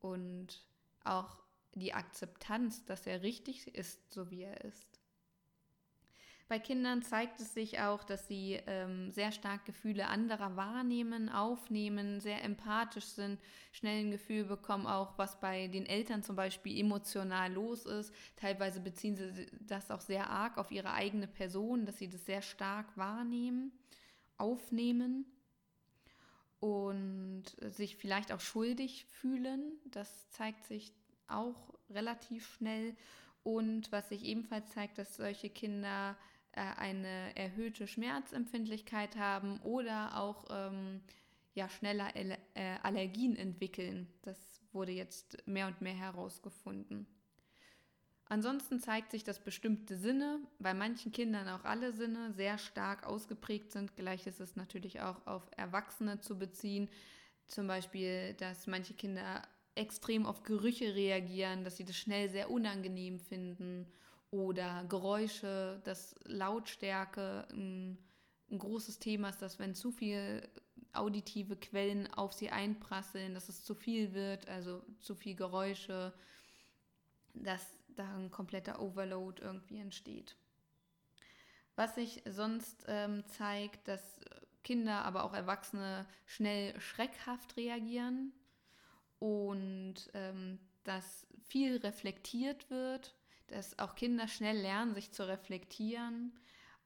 und 0.00 0.66
auch 1.04 1.38
die 1.74 1.94
Akzeptanz, 1.94 2.84
dass 2.84 3.06
er 3.06 3.22
richtig 3.22 3.74
ist, 3.74 4.12
so 4.12 4.30
wie 4.30 4.42
er 4.42 4.64
ist. 4.64 4.89
Bei 6.50 6.58
Kindern 6.58 7.00
zeigt 7.00 7.38
es 7.38 7.54
sich 7.54 7.78
auch, 7.78 8.02
dass 8.02 8.26
sie 8.26 8.58
ähm, 8.66 9.12
sehr 9.12 9.30
stark 9.30 9.64
Gefühle 9.66 10.08
anderer 10.08 10.56
wahrnehmen, 10.56 11.28
aufnehmen, 11.28 12.20
sehr 12.20 12.42
empathisch 12.42 13.04
sind, 13.04 13.38
schnell 13.70 14.00
ein 14.00 14.10
Gefühl 14.10 14.42
bekommen, 14.42 14.88
auch 14.88 15.16
was 15.16 15.38
bei 15.38 15.68
den 15.68 15.86
Eltern 15.86 16.24
zum 16.24 16.34
Beispiel 16.34 16.76
emotional 16.76 17.52
los 17.52 17.86
ist. 17.86 18.12
Teilweise 18.34 18.80
beziehen 18.80 19.14
sie 19.14 19.46
das 19.60 19.92
auch 19.92 20.00
sehr 20.00 20.28
arg 20.28 20.58
auf 20.58 20.72
ihre 20.72 20.92
eigene 20.92 21.28
Person, 21.28 21.86
dass 21.86 21.98
sie 21.98 22.08
das 22.08 22.26
sehr 22.26 22.42
stark 22.42 22.96
wahrnehmen, 22.96 23.70
aufnehmen 24.36 25.26
und 26.58 27.44
sich 27.60 27.94
vielleicht 27.94 28.32
auch 28.32 28.40
schuldig 28.40 29.06
fühlen. 29.06 29.78
Das 29.84 30.28
zeigt 30.30 30.64
sich 30.64 30.92
auch 31.28 31.78
relativ 31.90 32.44
schnell. 32.56 32.96
Und 33.44 33.92
was 33.92 34.08
sich 34.08 34.24
ebenfalls 34.24 34.70
zeigt, 34.72 34.98
dass 34.98 35.14
solche 35.14 35.48
Kinder 35.48 36.16
äh, 36.52 36.60
eine 36.76 37.36
erhöhte 37.36 37.86
Schmerzempfindlichkeit 37.86 39.16
haben 39.16 39.60
oder 39.60 40.16
auch 40.16 40.46
ähm, 40.50 41.00
ja, 41.54 41.68
schneller 41.68 42.14
äh, 42.16 42.36
Allergien 42.82 43.36
entwickeln. 43.36 44.08
Das 44.22 44.60
wurde 44.72 44.92
jetzt 44.92 45.46
mehr 45.46 45.66
und 45.66 45.80
mehr 45.80 45.94
herausgefunden. 45.94 47.06
Ansonsten 48.24 48.78
zeigt 48.78 49.10
sich, 49.10 49.24
dass 49.24 49.42
bestimmte 49.42 49.96
Sinne, 49.96 50.38
bei 50.60 50.72
manchen 50.72 51.10
Kindern 51.10 51.48
auch 51.48 51.64
alle 51.64 51.92
Sinne, 51.92 52.32
sehr 52.32 52.58
stark 52.58 53.04
ausgeprägt 53.04 53.72
sind. 53.72 53.96
Gleich 53.96 54.26
ist 54.26 54.40
es 54.40 54.54
natürlich 54.54 55.00
auch 55.00 55.26
auf 55.26 55.42
Erwachsene 55.56 56.20
zu 56.20 56.38
beziehen. 56.38 56.88
Zum 57.48 57.66
Beispiel, 57.66 58.34
dass 58.34 58.68
manche 58.68 58.94
Kinder 58.94 59.42
extrem 59.74 60.26
auf 60.26 60.44
Gerüche 60.44 60.94
reagieren, 60.94 61.64
dass 61.64 61.76
sie 61.76 61.84
das 61.84 61.96
schnell 61.96 62.30
sehr 62.30 62.50
unangenehm 62.50 63.18
finden 63.18 63.86
oder 64.30 64.84
Geräusche, 64.84 65.80
dass 65.84 66.14
Lautstärke 66.24 67.46
ein, 67.52 67.98
ein 68.50 68.58
großes 68.58 68.98
Thema 68.98 69.30
ist, 69.30 69.42
dass 69.42 69.58
wenn 69.58 69.74
zu 69.74 69.90
viel 69.90 70.48
auditive 70.92 71.56
Quellen 71.56 72.12
auf 72.14 72.32
sie 72.32 72.50
einprasseln, 72.50 73.34
dass 73.34 73.48
es 73.48 73.64
zu 73.64 73.74
viel 73.74 74.12
wird, 74.12 74.48
also 74.48 74.82
zu 75.00 75.14
viel 75.14 75.34
Geräusche, 75.34 76.12
dass 77.34 77.64
da 77.88 78.16
ein 78.16 78.30
kompletter 78.30 78.80
Overload 78.80 79.40
irgendwie 79.42 79.78
entsteht. 79.78 80.36
Was 81.76 81.94
sich 81.94 82.22
sonst 82.26 82.84
ähm, 82.88 83.24
zeigt, 83.26 83.88
dass 83.88 84.20
Kinder, 84.62 85.04
aber 85.04 85.24
auch 85.24 85.32
Erwachsene 85.32 86.06
schnell 86.26 86.78
schreckhaft 86.80 87.56
reagieren 87.56 88.32
und 89.18 89.94
ähm, 90.12 90.58
dass 90.84 91.26
viel 91.48 91.78
reflektiert 91.78 92.68
wird 92.70 93.14
dass 93.50 93.78
auch 93.78 93.94
Kinder 93.94 94.28
schnell 94.28 94.56
lernen, 94.56 94.94
sich 94.94 95.12
zu 95.12 95.26
reflektieren 95.26 96.32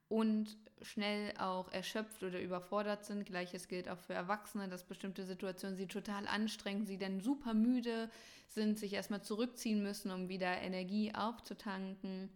und 0.07 0.57
schnell 0.81 1.33
auch 1.37 1.71
erschöpft 1.71 2.23
oder 2.23 2.41
überfordert 2.41 3.05
sind. 3.05 3.25
Gleiches 3.25 3.67
gilt 3.67 3.89
auch 3.89 3.99
für 3.99 4.13
Erwachsene, 4.13 4.67
dass 4.67 4.83
bestimmte 4.83 5.25
Situationen 5.25 5.77
sie 5.77 5.87
total 5.87 6.27
anstrengen, 6.27 6.85
sie 6.85 6.97
dann 6.97 7.21
super 7.21 7.53
müde 7.53 8.09
sind, 8.47 8.77
sich 8.77 8.93
erstmal 8.93 9.23
zurückziehen 9.23 9.81
müssen, 9.81 10.11
um 10.11 10.29
wieder 10.29 10.61
Energie 10.61 11.13
aufzutanken. 11.15 12.29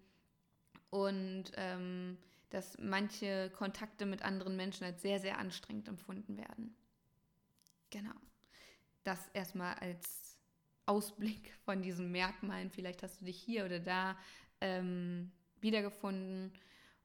Und 0.90 1.52
ähm, 1.56 2.18
dass 2.50 2.78
manche 2.80 3.52
Kontakte 3.52 4.06
mit 4.06 4.24
anderen 4.24 4.56
Menschen 4.56 4.84
als 4.84 5.02
sehr, 5.02 5.20
sehr 5.20 5.38
anstrengend 5.38 5.88
empfunden 5.88 6.38
werden. 6.38 6.76
Genau. 7.92 8.16
Das 9.04 9.28
erstmal 9.34 9.76
als 9.76 10.29
Ausblick 10.90 11.54
von 11.64 11.82
diesen 11.82 12.12
Merkmalen. 12.12 12.72
Vielleicht 12.72 13.04
hast 13.04 13.22
du 13.22 13.26
dich 13.26 13.40
hier 13.40 13.66
oder 13.66 13.80
da 13.80 14.18
ähm, 14.60 15.32
wiedergefunden. 15.62 16.52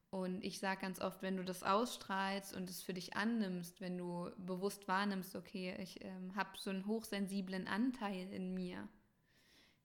Und 0.09 0.43
ich 0.43 0.59
sage 0.59 0.81
ganz 0.81 0.99
oft, 1.01 1.21
wenn 1.21 1.37
du 1.37 1.43
das 1.43 1.63
ausstrahlst 1.63 2.55
und 2.55 2.69
es 2.69 2.81
für 2.81 2.93
dich 2.93 3.15
annimmst, 3.15 3.81
wenn 3.81 3.97
du 3.97 4.31
bewusst 4.37 4.87
wahrnimmst, 4.87 5.35
okay, 5.35 5.75
ich 5.79 6.03
ähm, 6.03 6.35
habe 6.35 6.49
so 6.57 6.69
einen 6.69 6.87
hochsensiblen 6.87 7.67
Anteil 7.67 8.31
in 8.31 8.53
mir, 8.53 8.87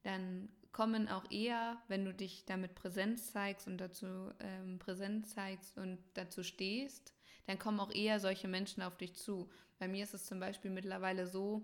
dann 0.02 0.48
kommen 0.72 1.08
auch 1.08 1.30
eher, 1.30 1.82
wenn 1.88 2.04
du 2.04 2.14
dich 2.14 2.44
damit 2.44 2.74
Präsenz 2.74 3.32
zeigst 3.32 3.66
und 3.66 3.78
dazu 3.78 4.30
ähm, 4.38 4.78
Präsenz 4.78 5.34
zeigst 5.34 5.76
und 5.76 5.98
dazu 6.14 6.42
stehst, 6.42 7.12
dann 7.46 7.58
kommen 7.58 7.80
auch 7.80 7.92
eher 7.92 8.20
solche 8.20 8.46
Menschen 8.46 8.82
auf 8.82 8.96
dich 8.96 9.16
zu. 9.16 9.50
Bei 9.78 9.88
mir 9.88 10.04
ist 10.04 10.14
es 10.14 10.26
zum 10.26 10.38
Beispiel 10.38 10.70
mittlerweile 10.70 11.26
so, 11.26 11.62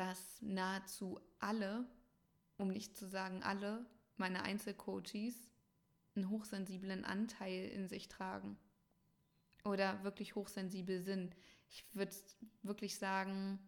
dass 0.00 0.40
nahezu 0.40 1.20
alle, 1.40 1.86
um 2.56 2.68
nicht 2.68 2.96
zu 2.96 3.06
sagen 3.06 3.42
alle, 3.42 3.84
meine 4.16 4.44
Einzelcoaches 4.44 5.34
einen 6.14 6.30
hochsensiblen 6.30 7.04
Anteil 7.04 7.68
in 7.68 7.86
sich 7.86 8.08
tragen 8.08 8.56
oder 9.62 10.02
wirklich 10.02 10.36
hochsensibel 10.36 11.02
sind. 11.02 11.36
Ich 11.68 11.84
würde 11.92 12.16
wirklich 12.62 12.96
sagen, 12.96 13.58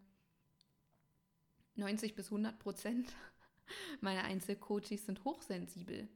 90 1.75 2.15
bis 2.15 2.25
100 2.25 2.57
Prozent 2.57 3.13
meiner 4.01 4.23
Einzelcoaches 4.23 5.05
sind 5.05 5.23
hochsensibel. 5.25 6.09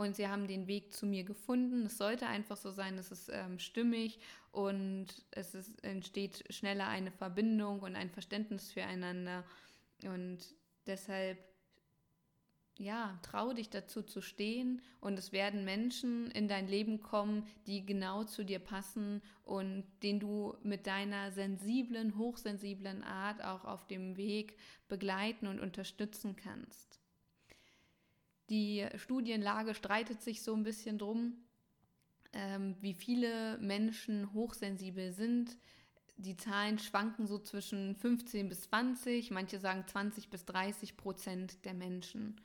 Und 0.00 0.16
sie 0.16 0.28
haben 0.28 0.46
den 0.46 0.66
Weg 0.66 0.94
zu 0.94 1.04
mir 1.04 1.24
gefunden. 1.24 1.84
Es 1.84 1.98
sollte 1.98 2.26
einfach 2.26 2.56
so 2.56 2.70
sein, 2.70 2.96
es 2.96 3.12
ist 3.12 3.28
ähm, 3.30 3.58
stimmig 3.58 4.18
und 4.50 5.08
es 5.30 5.54
ist, 5.54 5.84
entsteht 5.84 6.42
schneller 6.48 6.86
eine 6.86 7.10
Verbindung 7.10 7.80
und 7.80 7.96
ein 7.96 8.08
Verständnis 8.08 8.72
füreinander. 8.72 9.44
Und 10.02 10.38
deshalb, 10.86 11.36
ja, 12.78 13.18
trau 13.20 13.52
dich 13.52 13.68
dazu 13.68 14.00
zu 14.00 14.22
stehen 14.22 14.80
und 15.02 15.18
es 15.18 15.32
werden 15.32 15.66
Menschen 15.66 16.30
in 16.30 16.48
dein 16.48 16.66
Leben 16.66 17.02
kommen, 17.02 17.46
die 17.66 17.84
genau 17.84 18.24
zu 18.24 18.42
dir 18.42 18.58
passen 18.58 19.20
und 19.44 19.84
den 20.02 20.18
du 20.18 20.56
mit 20.62 20.86
deiner 20.86 21.30
sensiblen, 21.30 22.16
hochsensiblen 22.16 23.04
Art 23.04 23.44
auch 23.44 23.66
auf 23.66 23.86
dem 23.86 24.16
Weg 24.16 24.56
begleiten 24.88 25.46
und 25.46 25.60
unterstützen 25.60 26.36
kannst. 26.36 27.00
Die 28.50 28.84
Studienlage 28.96 29.74
streitet 29.74 30.22
sich 30.22 30.42
so 30.42 30.54
ein 30.54 30.64
bisschen 30.64 30.98
drum, 30.98 31.34
ähm, 32.32 32.74
wie 32.80 32.94
viele 32.94 33.56
Menschen 33.58 34.32
hochsensibel 34.34 35.12
sind. 35.12 35.56
Die 36.16 36.36
Zahlen 36.36 36.80
schwanken 36.80 37.28
so 37.28 37.38
zwischen 37.38 37.94
15 37.94 38.48
bis 38.48 38.62
20, 38.62 39.30
manche 39.30 39.60
sagen 39.60 39.84
20 39.86 40.30
bis 40.30 40.44
30 40.46 40.96
Prozent 40.96 41.64
der 41.64 41.74
Menschen. 41.74 42.40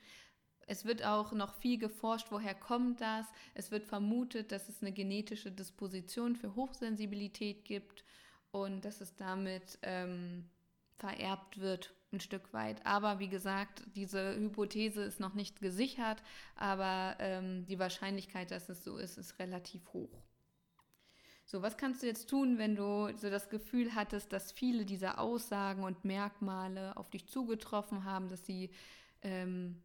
Es 0.68 0.86
wird 0.86 1.04
auch 1.04 1.32
noch 1.32 1.56
viel 1.56 1.80
geforscht, 1.80 2.28
woher 2.30 2.54
kommt 2.54 3.02
das. 3.02 3.26
Es 3.56 3.72
wird 3.72 3.84
vermutet, 3.84 4.52
dass 4.52 4.70
es 4.70 4.84
eine 4.84 4.92
genetische 4.92 5.52
Disposition 5.52 6.36
für 6.36 6.56
Hochsensibilität 6.56 7.66
gibt 7.66 8.04
und 8.52 8.86
dass 8.86 9.02
es 9.02 9.16
damit 9.16 9.80
ähm, 9.82 10.46
vererbt 10.98 11.60
wird 11.60 11.95
ein 12.12 12.20
Stück 12.20 12.54
weit. 12.54 12.86
Aber 12.86 13.20
wie 13.20 13.28
gesagt, 13.28 13.84
diese 13.96 14.36
Hypothese 14.36 15.04
ist 15.04 15.20
noch 15.20 15.34
nicht 15.34 15.60
gesichert, 15.60 16.22
aber 16.56 17.16
ähm, 17.20 17.66
die 17.66 17.80
Wahrscheinlichkeit, 17.80 18.52
dass 18.52 18.70
es 18.70 18.84
so 18.84 18.98
ist, 18.98 19.18
ist 19.18 19.40
relativ 19.40 19.94
hoch. 19.94 20.24
So, 21.48 21.62
was 21.62 21.78
kannst 21.78 22.02
du 22.02 22.08
jetzt 22.08 22.28
tun, 22.28 22.58
wenn 22.58 22.76
du 22.76 23.16
so 23.18 23.30
das 23.30 23.50
Gefühl 23.50 23.94
hattest, 23.94 24.34
dass 24.34 24.52
viele 24.52 24.84
dieser 24.84 25.20
Aussagen 25.20 25.84
und 25.84 26.04
Merkmale 26.04 26.98
auf 26.98 27.10
dich 27.12 27.28
zugetroffen 27.28 28.04
haben, 28.04 28.30
dass 28.30 28.46
sie, 28.46 28.72
ähm, 29.22 29.84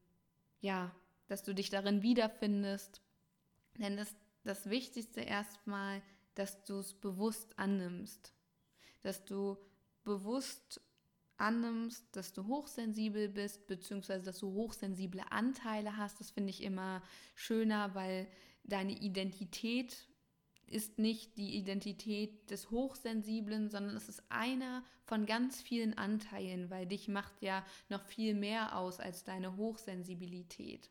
ja, 0.60 0.90
dass 1.28 1.42
du 1.42 1.54
dich 1.54 1.68
darin 1.68 2.02
wiederfindest? 2.02 3.02
Denn 3.76 3.98
das, 3.98 4.14
das 4.42 4.70
Wichtigste 4.70 5.20
erstmal, 5.20 6.00
dass 6.34 6.64
du 6.64 6.78
es 6.78 6.94
bewusst 6.94 7.58
annimmst, 7.58 8.32
dass 9.02 9.24
du 9.26 9.58
bewusst 10.02 10.80
annimmst, 11.40 12.04
dass 12.14 12.32
du 12.32 12.46
hochsensibel 12.46 13.28
bist, 13.28 13.66
beziehungsweise 13.66 14.24
dass 14.24 14.38
du 14.38 14.52
hochsensible 14.52 15.22
Anteile 15.30 15.96
hast. 15.96 16.20
Das 16.20 16.30
finde 16.30 16.50
ich 16.50 16.62
immer 16.62 17.02
schöner, 17.34 17.94
weil 17.94 18.28
deine 18.64 18.92
Identität 18.92 20.06
ist 20.70 20.98
nicht 20.98 21.36
die 21.36 21.56
Identität 21.56 22.50
des 22.50 22.70
Hochsensiblen, 22.70 23.70
sondern 23.70 23.96
es 23.96 24.08
ist 24.08 24.22
einer 24.28 24.84
von 25.04 25.26
ganz 25.26 25.60
vielen 25.60 25.98
Anteilen, 25.98 26.70
weil 26.70 26.86
dich 26.86 27.08
macht 27.08 27.42
ja 27.42 27.64
noch 27.88 28.04
viel 28.04 28.34
mehr 28.34 28.76
aus 28.76 29.00
als 29.00 29.24
deine 29.24 29.56
Hochsensibilität. 29.56 30.88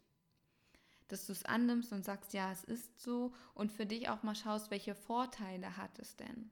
Dass 1.08 1.26
du 1.26 1.32
es 1.32 1.46
annimmst 1.46 1.94
und 1.94 2.04
sagst, 2.04 2.34
ja, 2.34 2.52
es 2.52 2.66
ist 2.66 3.00
so 3.00 3.34
und 3.54 3.72
für 3.72 3.86
dich 3.86 4.10
auch 4.10 4.22
mal 4.22 4.36
schaust, 4.36 4.70
welche 4.70 4.96
Vorteile 4.96 5.78
hat 5.78 5.98
es 5.98 6.18
denn? 6.18 6.52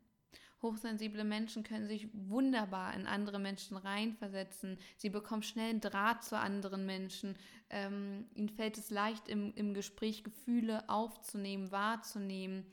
Hochsensible 0.61 1.23
Menschen 1.23 1.63
können 1.63 1.87
sich 1.87 2.07
wunderbar 2.13 2.93
in 2.95 3.05
andere 3.05 3.37
Menschen 3.37 3.77
reinversetzen. 3.77 4.79
Sie 4.97 5.09
bekommen 5.09 5.43
schnell 5.43 5.69
einen 5.69 5.81
Draht 5.81 6.23
zu 6.23 6.37
anderen 6.37 6.85
Menschen. 6.85 7.37
Ähm, 7.69 8.25
ihnen 8.33 8.49
fällt 8.49 8.77
es 8.77 8.89
leicht, 8.89 9.27
im, 9.27 9.53
im 9.55 9.73
Gespräch 9.73 10.23
Gefühle 10.23 10.89
aufzunehmen, 10.89 11.71
wahrzunehmen. 11.71 12.65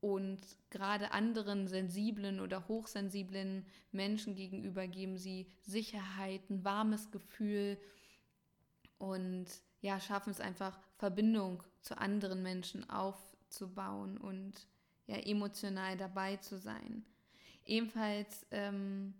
Und 0.00 0.40
gerade 0.70 1.12
anderen 1.12 1.68
sensiblen 1.68 2.40
oder 2.40 2.66
hochsensiblen 2.68 3.66
Menschen 3.92 4.34
gegenüber 4.34 4.86
geben 4.86 5.18
sie 5.18 5.46
Sicherheit, 5.60 6.48
ein 6.48 6.64
warmes 6.64 7.10
Gefühl 7.10 7.78
und 8.96 9.46
ja, 9.82 10.00
schaffen 10.00 10.30
es 10.30 10.40
einfach, 10.40 10.78
Verbindung 10.96 11.62
zu 11.82 11.98
anderen 11.98 12.42
Menschen 12.42 12.88
aufzubauen 12.88 14.16
und 14.16 14.66
ja, 15.06 15.16
emotional 15.16 15.96
dabei 15.96 16.36
zu 16.36 16.58
sein. 16.58 17.04
Ebenfalls 17.70 18.46
ähm, 18.50 19.14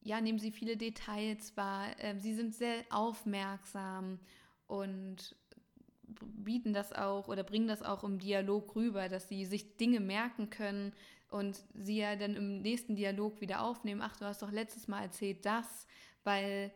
ja, 0.00 0.20
nehmen 0.20 0.38
sie 0.38 0.52
viele 0.52 0.76
Details 0.76 1.56
wahr. 1.56 1.88
Ähm, 1.98 2.20
sie 2.20 2.32
sind 2.32 2.54
sehr 2.54 2.84
aufmerksam 2.88 4.20
und 4.68 5.34
bieten 6.36 6.72
das 6.72 6.92
auch 6.92 7.26
oder 7.26 7.42
bringen 7.42 7.66
das 7.66 7.82
auch 7.82 8.04
im 8.04 8.20
Dialog 8.20 8.76
rüber, 8.76 9.08
dass 9.08 9.28
sie 9.28 9.44
sich 9.44 9.76
Dinge 9.76 9.98
merken 9.98 10.50
können 10.50 10.92
und 11.30 11.62
sie 11.74 11.98
ja 11.98 12.14
dann 12.14 12.36
im 12.36 12.62
nächsten 12.62 12.94
Dialog 12.94 13.40
wieder 13.40 13.62
aufnehmen. 13.62 14.02
Ach, 14.02 14.16
du 14.16 14.24
hast 14.24 14.40
doch 14.40 14.52
letztes 14.52 14.86
Mal 14.86 15.02
erzählt 15.02 15.44
das, 15.44 15.88
weil 16.22 16.72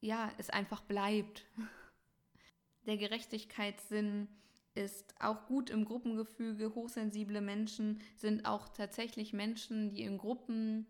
ja, 0.00 0.32
es 0.36 0.50
einfach 0.50 0.80
bleibt. 0.82 1.46
Der 2.86 2.96
Gerechtigkeitssinn 2.96 4.26
ist 4.74 5.14
auch 5.20 5.46
gut 5.46 5.70
im 5.70 5.84
Gruppengefüge. 5.84 6.74
Hochsensible 6.74 7.40
Menschen 7.40 8.00
sind 8.16 8.46
auch 8.46 8.68
tatsächlich 8.68 9.32
Menschen, 9.32 9.90
die 9.90 10.02
in 10.02 10.18
Gruppen 10.18 10.86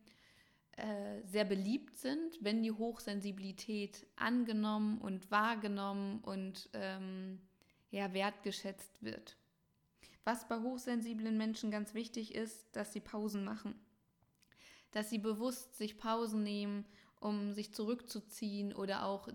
äh, 0.77 1.23
sehr 1.25 1.45
beliebt 1.45 1.97
sind, 1.99 2.39
wenn 2.41 2.63
die 2.63 2.73
Hochsensibilität 2.73 4.07
angenommen 4.17 4.99
und 4.99 5.31
wahrgenommen 5.31 6.21
und 6.21 6.71
ähm, 6.73 7.41
ja, 7.91 8.13
wertgeschätzt 8.15 9.03
wird. 9.03 9.37
Was 10.25 10.49
bei 10.49 10.61
hochsensiblen 10.61 11.37
Menschen 11.37 11.71
ganz 11.71 11.95
wichtig 11.95 12.35
ist, 12.35 12.65
dass 12.73 12.93
sie 12.93 13.01
Pausen 13.01 13.45
machen. 13.45 13.75
Dass 14.93 15.11
sie 15.11 15.19
bewusst 15.19 15.77
sich 15.77 15.99
Pausen 15.99 16.43
nehmen, 16.43 16.87
um 17.21 17.53
sich 17.53 17.75
zurückzuziehen 17.75 18.73
oder 18.73 19.05
auch 19.05 19.29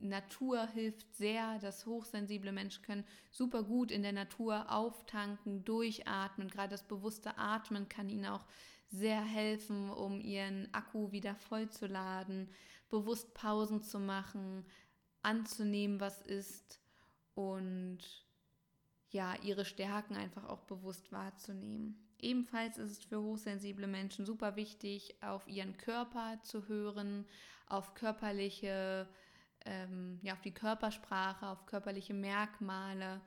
Natur 0.00 0.66
hilft 0.68 1.14
sehr, 1.16 1.58
dass 1.58 1.86
hochsensible 1.86 2.52
Menschen 2.52 2.82
können 2.82 3.04
super 3.30 3.62
gut 3.62 3.90
in 3.90 4.02
der 4.02 4.12
Natur 4.12 4.70
auftanken, 4.70 5.64
durchatmen. 5.64 6.48
Gerade 6.48 6.70
das 6.70 6.82
bewusste 6.82 7.36
Atmen 7.38 7.88
kann 7.88 8.08
ihnen 8.08 8.26
auch 8.26 8.44
sehr 8.90 9.22
helfen, 9.22 9.90
um 9.90 10.20
ihren 10.20 10.72
Akku 10.72 11.12
wieder 11.12 11.34
vollzuladen, 11.34 12.48
bewusst 12.88 13.34
Pausen 13.34 13.82
zu 13.82 13.98
machen, 13.98 14.64
anzunehmen, 15.22 16.00
was 16.00 16.22
ist 16.22 16.80
und 17.34 17.98
ja, 19.10 19.34
ihre 19.42 19.64
Stärken 19.64 20.16
einfach 20.16 20.44
auch 20.44 20.62
bewusst 20.62 21.12
wahrzunehmen. 21.12 21.96
Ebenfalls 22.18 22.78
ist 22.78 22.90
es 22.90 23.04
für 23.04 23.22
hochsensible 23.22 23.86
Menschen 23.86 24.26
super 24.26 24.56
wichtig, 24.56 25.16
auf 25.22 25.46
ihren 25.46 25.76
Körper 25.76 26.40
zu 26.42 26.66
hören, 26.68 27.26
auf 27.68 27.94
körperliche 27.94 29.08
ähm, 29.68 30.18
ja, 30.22 30.32
auf 30.32 30.40
die 30.40 30.54
Körpersprache, 30.54 31.46
auf 31.46 31.66
körperliche 31.66 32.14
Merkmale, 32.14 33.20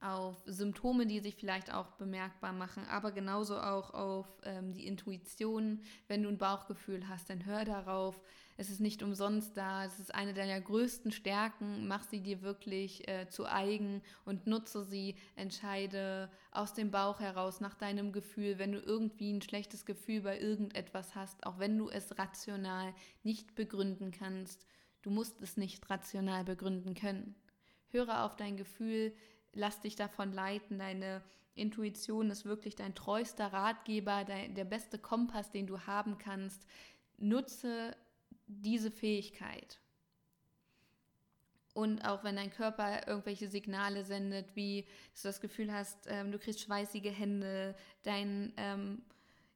auf 0.00 0.36
Symptome, 0.46 1.06
die 1.06 1.20
sich 1.20 1.36
vielleicht 1.36 1.72
auch 1.72 1.92
bemerkbar 1.92 2.52
machen, 2.52 2.84
aber 2.88 3.12
genauso 3.12 3.58
auch 3.58 3.92
auf 3.94 4.26
ähm, 4.44 4.72
die 4.72 4.86
Intuition. 4.86 5.80
Wenn 6.06 6.22
du 6.22 6.28
ein 6.28 6.38
Bauchgefühl 6.38 7.08
hast, 7.08 7.30
dann 7.30 7.44
hör 7.46 7.64
darauf. 7.64 8.20
Es 8.58 8.70
ist 8.70 8.80
nicht 8.80 9.02
umsonst 9.02 9.56
da. 9.56 9.84
Es 9.84 9.98
ist 9.98 10.14
eine 10.14 10.32
deiner 10.32 10.60
größten 10.60 11.12
Stärken. 11.12 11.88
Mach 11.88 12.04
sie 12.04 12.20
dir 12.20 12.40
wirklich 12.42 13.06
äh, 13.08 13.28
zu 13.28 13.46
eigen 13.46 14.02
und 14.24 14.46
nutze 14.46 14.84
sie. 14.84 15.16
Entscheide 15.34 16.30
aus 16.52 16.72
dem 16.72 16.90
Bauch 16.90 17.20
heraus 17.20 17.60
nach 17.60 17.74
deinem 17.74 18.12
Gefühl. 18.12 18.58
Wenn 18.58 18.72
du 18.72 18.78
irgendwie 18.78 19.32
ein 19.32 19.42
schlechtes 19.42 19.84
Gefühl 19.84 20.22
bei 20.22 20.38
irgendetwas 20.38 21.14
hast, 21.14 21.44
auch 21.44 21.58
wenn 21.58 21.76
du 21.76 21.90
es 21.90 22.18
rational 22.18 22.94
nicht 23.24 23.54
begründen 23.54 24.10
kannst, 24.10 24.66
Du 25.06 25.12
musst 25.12 25.40
es 25.40 25.56
nicht 25.56 25.88
rational 25.88 26.42
begründen 26.42 26.94
können. 26.96 27.36
Höre 27.90 28.24
auf 28.24 28.34
dein 28.34 28.56
Gefühl, 28.56 29.14
lass 29.52 29.80
dich 29.80 29.94
davon 29.94 30.32
leiten. 30.32 30.80
Deine 30.80 31.22
Intuition 31.54 32.28
ist 32.28 32.44
wirklich 32.44 32.74
dein 32.74 32.92
treuster 32.96 33.52
Ratgeber, 33.52 34.24
dein, 34.24 34.56
der 34.56 34.64
beste 34.64 34.98
Kompass, 34.98 35.52
den 35.52 35.68
du 35.68 35.78
haben 35.82 36.18
kannst. 36.18 36.66
Nutze 37.18 37.96
diese 38.48 38.90
Fähigkeit. 38.90 39.78
Und 41.72 42.00
auch 42.04 42.24
wenn 42.24 42.34
dein 42.34 42.50
Körper 42.50 43.06
irgendwelche 43.06 43.46
Signale 43.46 44.04
sendet, 44.04 44.56
wie 44.56 44.88
dass 45.12 45.22
du 45.22 45.28
das 45.28 45.40
Gefühl 45.40 45.72
hast, 45.72 46.08
ähm, 46.08 46.32
du 46.32 46.40
kriegst 46.40 46.62
schweißige 46.62 47.16
Hände, 47.16 47.76
dein 48.02 48.52
ähm, 48.56 49.04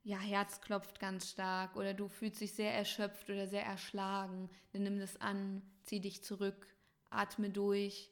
ja, 0.03 0.17
Herz 0.17 0.61
klopft 0.61 0.99
ganz 0.99 1.29
stark 1.29 1.75
oder 1.75 1.93
du 1.93 2.07
fühlst 2.07 2.41
dich 2.41 2.53
sehr 2.53 2.73
erschöpft 2.73 3.29
oder 3.29 3.47
sehr 3.47 3.65
erschlagen, 3.65 4.49
dann 4.73 4.83
nimm 4.83 4.99
das 4.99 5.19
an, 5.21 5.61
zieh 5.83 5.99
dich 5.99 6.23
zurück, 6.23 6.67
atme 7.09 7.49
durch 7.49 8.11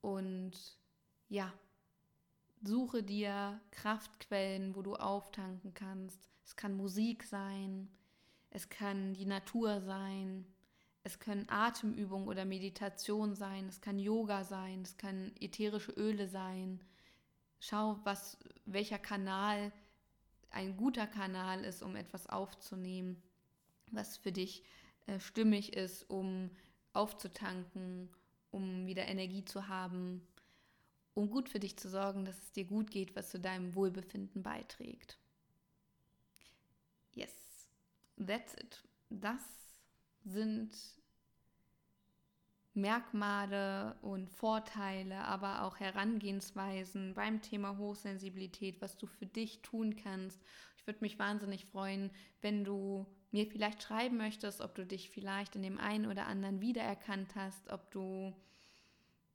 und 0.00 0.52
ja, 1.28 1.52
suche 2.62 3.02
dir 3.02 3.60
Kraftquellen, 3.70 4.74
wo 4.74 4.82
du 4.82 4.94
auftanken 4.94 5.74
kannst. 5.74 6.30
Es 6.44 6.56
kann 6.56 6.76
Musik 6.76 7.24
sein, 7.24 7.88
es 8.50 8.68
kann 8.68 9.14
die 9.14 9.26
Natur 9.26 9.80
sein, 9.82 10.46
es 11.02 11.18
können 11.18 11.46
Atemübungen 11.48 12.28
oder 12.28 12.46
Meditation 12.46 13.34
sein, 13.34 13.68
es 13.68 13.82
kann 13.82 13.98
Yoga 13.98 14.44
sein, 14.44 14.82
es 14.82 14.96
kann 14.96 15.32
ätherische 15.38 15.92
Öle 15.92 16.28
sein. 16.28 16.80
Schau, 17.60 17.98
was 18.04 18.38
welcher 18.64 18.98
Kanal 18.98 19.72
ein 20.54 20.76
guter 20.76 21.06
Kanal 21.06 21.64
ist, 21.64 21.82
um 21.82 21.96
etwas 21.96 22.28
aufzunehmen, 22.28 23.22
was 23.90 24.16
für 24.16 24.32
dich 24.32 24.62
äh, 25.06 25.18
stimmig 25.20 25.74
ist, 25.74 26.08
um 26.08 26.50
aufzutanken, 26.92 28.08
um 28.50 28.86
wieder 28.86 29.06
Energie 29.06 29.44
zu 29.44 29.68
haben, 29.68 30.26
um 31.14 31.28
gut 31.28 31.48
für 31.48 31.58
dich 31.58 31.76
zu 31.76 31.88
sorgen, 31.88 32.24
dass 32.24 32.38
es 32.38 32.52
dir 32.52 32.64
gut 32.64 32.90
geht, 32.90 33.16
was 33.16 33.30
zu 33.30 33.40
deinem 33.40 33.74
Wohlbefinden 33.74 34.42
beiträgt. 34.42 35.18
Yes, 37.12 37.32
that's 38.16 38.54
it. 38.54 38.82
Das 39.10 39.42
sind 40.24 40.76
Merkmale 42.74 43.96
und 44.02 44.28
Vorteile, 44.30 45.18
aber 45.24 45.62
auch 45.62 45.78
Herangehensweisen 45.78 47.14
beim 47.14 47.40
Thema 47.40 47.78
Hochsensibilität, 47.78 48.80
was 48.80 48.96
du 48.96 49.06
für 49.06 49.26
dich 49.26 49.62
tun 49.62 49.96
kannst. 49.96 50.42
Ich 50.76 50.86
würde 50.86 51.00
mich 51.00 51.18
wahnsinnig 51.18 51.64
freuen, 51.66 52.10
wenn 52.40 52.64
du 52.64 53.06
mir 53.30 53.46
vielleicht 53.46 53.82
schreiben 53.82 54.16
möchtest, 54.16 54.60
ob 54.60 54.74
du 54.74 54.84
dich 54.84 55.10
vielleicht 55.10 55.56
in 55.56 55.62
dem 55.62 55.78
einen 55.78 56.06
oder 56.06 56.26
anderen 56.26 56.60
wiedererkannt 56.60 57.34
hast, 57.36 57.70
ob 57.70 57.90
du 57.90 58.34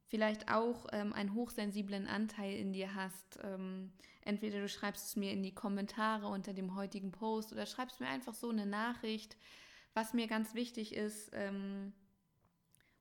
vielleicht 0.09 0.51
auch 0.51 0.87
ähm, 0.91 1.13
einen 1.13 1.33
hochsensiblen 1.33 2.07
Anteil 2.07 2.57
in 2.57 2.73
dir 2.73 2.95
hast. 2.95 3.39
Ähm, 3.43 3.93
entweder 4.21 4.59
du 4.59 4.67
schreibst 4.67 5.07
es 5.07 5.15
mir 5.15 5.31
in 5.31 5.43
die 5.43 5.53
Kommentare 5.53 6.27
unter 6.27 6.53
dem 6.53 6.75
heutigen 6.75 7.11
Post 7.11 7.53
oder 7.53 7.65
schreibst 7.65 7.99
mir 7.99 8.07
einfach 8.07 8.33
so 8.33 8.49
eine 8.49 8.65
Nachricht. 8.65 9.37
Was 9.93 10.13
mir 10.13 10.27
ganz 10.27 10.53
wichtig 10.53 10.95
ist, 10.95 11.31
ähm, 11.33 11.93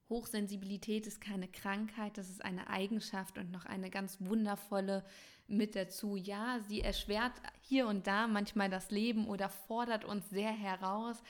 Hochsensibilität 0.09 1.07
ist 1.07 1.21
keine 1.21 1.49
Krankheit, 1.49 2.17
das 2.17 2.31
ist 2.31 2.45
eine 2.45 2.69
Eigenschaft 2.69 3.39
und 3.39 3.51
noch 3.51 3.67
eine 3.67 3.91
ganz 3.91 4.17
wundervolle 4.21 5.05
mit 5.47 5.77
dazu. 5.77 6.17
Ja, 6.17 6.61
sie 6.69 6.81
erschwert 6.81 7.33
hier 7.61 7.87
und 7.87 8.07
da 8.07 8.27
manchmal 8.27 8.71
das 8.71 8.91
Leben 8.91 9.27
oder 9.27 9.49
fordert 9.49 10.05
uns 10.05 10.29
sehr 10.31 10.51
heraus, 10.51 11.23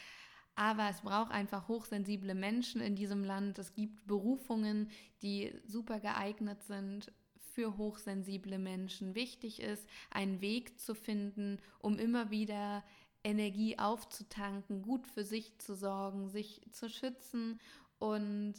aber 0.55 0.89
es 0.91 1.01
braucht 1.01 1.31
einfach 1.31 1.69
hochsensible 1.69 2.35
Menschen 2.35 2.81
in 2.81 2.97
diesem 2.97 3.25
Land. 3.25 3.59
Es 3.59 3.75
gibt 3.75 4.07
Berufungen, 4.07 4.91
die 5.23 5.53
super 5.67 6.01
geeignet 6.01 6.63
sind 6.65 7.13
für 7.55 7.77
hochsensible 7.77 8.59
Menschen. 8.59 9.15
Wichtig 9.15 9.61
ist, 9.61 9.87
einen 10.11 10.41
Weg 10.41 10.79
zu 10.81 10.95
finden, 10.95 11.59
um 11.81 11.99
immer 11.99 12.31
wieder 12.31 12.85
Energie 13.25 13.79
aufzutanken, 13.79 14.83
gut 14.83 15.07
für 15.07 15.25
sich 15.25 15.59
zu 15.59 15.75
sorgen, 15.75 16.29
sich 16.29 16.61
zu 16.71 16.89
schützen 16.89 17.61
und 17.99 18.55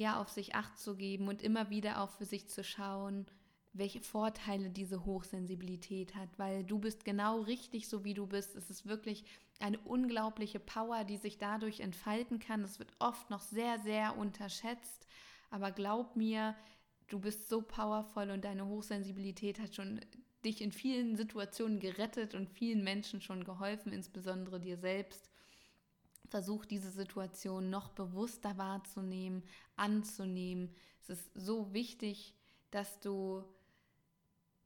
ja, 0.00 0.18
auf 0.18 0.30
sich 0.30 0.54
acht 0.54 0.78
zu 0.78 0.96
geben 0.96 1.28
und 1.28 1.42
immer 1.42 1.68
wieder 1.68 2.00
auch 2.00 2.10
für 2.10 2.24
sich 2.24 2.48
zu 2.48 2.64
schauen, 2.64 3.26
welche 3.74 4.00
Vorteile 4.00 4.70
diese 4.70 5.04
Hochsensibilität 5.04 6.14
hat, 6.14 6.30
weil 6.38 6.64
du 6.64 6.78
bist 6.78 7.04
genau 7.04 7.42
richtig, 7.42 7.86
so 7.86 8.02
wie 8.02 8.14
du 8.14 8.26
bist. 8.26 8.56
Es 8.56 8.70
ist 8.70 8.86
wirklich 8.86 9.24
eine 9.60 9.78
unglaubliche 9.80 10.58
Power, 10.58 11.04
die 11.04 11.18
sich 11.18 11.36
dadurch 11.36 11.80
entfalten 11.80 12.38
kann. 12.38 12.64
Es 12.64 12.78
wird 12.78 12.94
oft 12.98 13.28
noch 13.28 13.42
sehr, 13.42 13.78
sehr 13.80 14.16
unterschätzt, 14.16 15.06
aber 15.50 15.70
glaub 15.70 16.16
mir, 16.16 16.56
du 17.08 17.20
bist 17.20 17.50
so 17.50 17.60
powervoll 17.60 18.30
und 18.30 18.46
deine 18.46 18.66
Hochsensibilität 18.66 19.60
hat 19.60 19.74
schon 19.74 20.00
dich 20.46 20.62
in 20.62 20.72
vielen 20.72 21.14
Situationen 21.14 21.78
gerettet 21.78 22.34
und 22.34 22.48
vielen 22.48 22.82
Menschen 22.82 23.20
schon 23.20 23.44
geholfen, 23.44 23.92
insbesondere 23.92 24.60
dir 24.60 24.78
selbst. 24.78 25.29
Versuch 26.30 26.64
diese 26.64 26.90
Situation 26.90 27.70
noch 27.70 27.90
bewusster 27.90 28.56
wahrzunehmen, 28.56 29.42
anzunehmen. 29.76 30.74
Es 31.02 31.10
ist 31.10 31.30
so 31.34 31.72
wichtig, 31.72 32.34
dass 32.70 33.00
du 33.00 33.44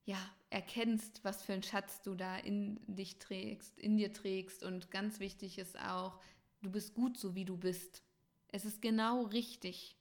ja 0.04 0.18
erkennst, 0.50 1.24
was 1.24 1.42
für 1.42 1.54
einen 1.54 1.62
Schatz 1.62 2.02
du 2.02 2.14
da 2.14 2.36
in 2.36 2.78
dich 2.86 3.18
trägst, 3.18 3.78
in 3.78 3.96
dir 3.96 4.12
trägst 4.12 4.62
und 4.62 4.90
ganz 4.90 5.18
wichtig 5.18 5.58
ist 5.58 5.78
auch, 5.78 6.20
du 6.62 6.70
bist 6.70 6.94
gut 6.94 7.16
so 7.16 7.34
wie 7.34 7.44
du 7.44 7.56
bist. 7.56 8.02
Es 8.48 8.64
ist 8.64 8.82
genau 8.82 9.22
richtig 9.24 9.96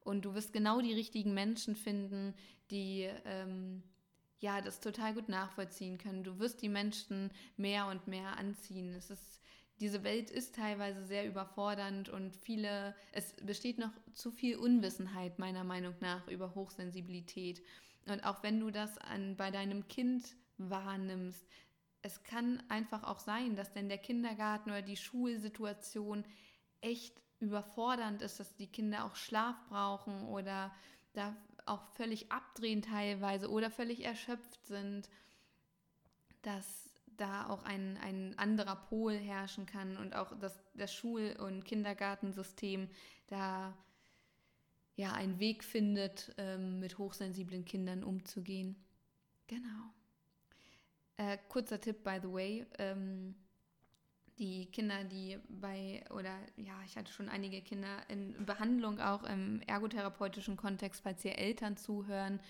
und 0.00 0.24
du 0.24 0.34
wirst 0.34 0.52
genau 0.52 0.80
die 0.80 0.92
richtigen 0.92 1.34
Menschen 1.34 1.76
finden, 1.76 2.34
die 2.70 3.08
ähm, 3.24 3.82
ja 4.40 4.60
das 4.60 4.80
total 4.80 5.14
gut 5.14 5.28
nachvollziehen 5.28 5.98
können. 5.98 6.24
Du 6.24 6.38
wirst 6.38 6.62
die 6.62 6.68
Menschen 6.68 7.30
mehr 7.56 7.86
und 7.86 8.06
mehr 8.06 8.36
anziehen. 8.36 8.92
Es 8.92 9.10
ist 9.10 9.40
diese 9.80 10.04
Welt 10.04 10.30
ist 10.30 10.54
teilweise 10.54 11.04
sehr 11.04 11.26
überfordernd 11.26 12.08
und 12.08 12.36
viele, 12.36 12.94
es 13.12 13.34
besteht 13.42 13.78
noch 13.78 13.92
zu 14.14 14.30
viel 14.30 14.56
Unwissenheit 14.56 15.38
meiner 15.38 15.64
Meinung 15.64 15.94
nach 16.00 16.26
über 16.28 16.54
Hochsensibilität. 16.54 17.62
Und 18.06 18.24
auch 18.24 18.42
wenn 18.42 18.60
du 18.60 18.70
das 18.70 18.96
an, 18.98 19.36
bei 19.36 19.50
deinem 19.50 19.86
Kind 19.88 20.24
wahrnimmst, 20.56 21.46
es 22.02 22.22
kann 22.22 22.62
einfach 22.68 23.02
auch 23.02 23.18
sein, 23.18 23.56
dass 23.56 23.72
denn 23.72 23.88
der 23.88 23.98
Kindergarten 23.98 24.70
oder 24.70 24.82
die 24.82 24.96
Schulsituation 24.96 26.24
echt 26.80 27.20
überfordernd 27.40 28.22
ist, 28.22 28.40
dass 28.40 28.54
die 28.56 28.68
Kinder 28.68 29.04
auch 29.04 29.16
Schlaf 29.16 29.56
brauchen 29.68 30.26
oder 30.28 30.74
da 31.12 31.36
auch 31.66 31.84
völlig 31.94 32.30
abdrehen 32.30 32.80
teilweise 32.80 33.50
oder 33.50 33.70
völlig 33.70 34.04
erschöpft 34.04 34.64
sind, 34.66 35.10
dass 36.42 36.95
da 37.16 37.48
auch 37.48 37.62
ein, 37.64 37.98
ein 37.98 38.38
anderer 38.38 38.76
Pol 38.76 39.14
herrschen 39.14 39.66
kann 39.66 39.96
und 39.96 40.14
auch 40.14 40.36
das, 40.38 40.58
das 40.74 40.92
Schul- 40.92 41.36
und 41.38 41.64
Kindergartensystem 41.64 42.88
da 43.28 43.76
ja 44.96 45.12
einen 45.12 45.38
Weg 45.38 45.62
findet, 45.62 46.34
ähm, 46.38 46.80
mit 46.80 46.98
hochsensiblen 46.98 47.64
Kindern 47.64 48.02
umzugehen. 48.02 48.76
Genau. 49.46 49.92
Äh, 51.18 51.38
kurzer 51.48 51.80
Tipp, 51.80 52.02
by 52.02 52.18
the 52.22 52.32
way. 52.32 52.66
Ähm, 52.78 53.34
die 54.38 54.66
Kinder, 54.66 55.04
die 55.04 55.38
bei, 55.48 56.04
oder 56.10 56.36
ja, 56.56 56.74
ich 56.84 56.96
hatte 56.96 57.12
schon 57.12 57.28
einige 57.28 57.62
Kinder 57.62 58.02
in 58.08 58.44
Behandlung, 58.44 59.00
auch 59.00 59.22
im 59.24 59.62
ergotherapeutischen 59.62 60.56
Kontext, 60.56 61.02
falls 61.02 61.24
ihr 61.24 61.38
Eltern 61.38 61.76
zuhören, 61.76 62.40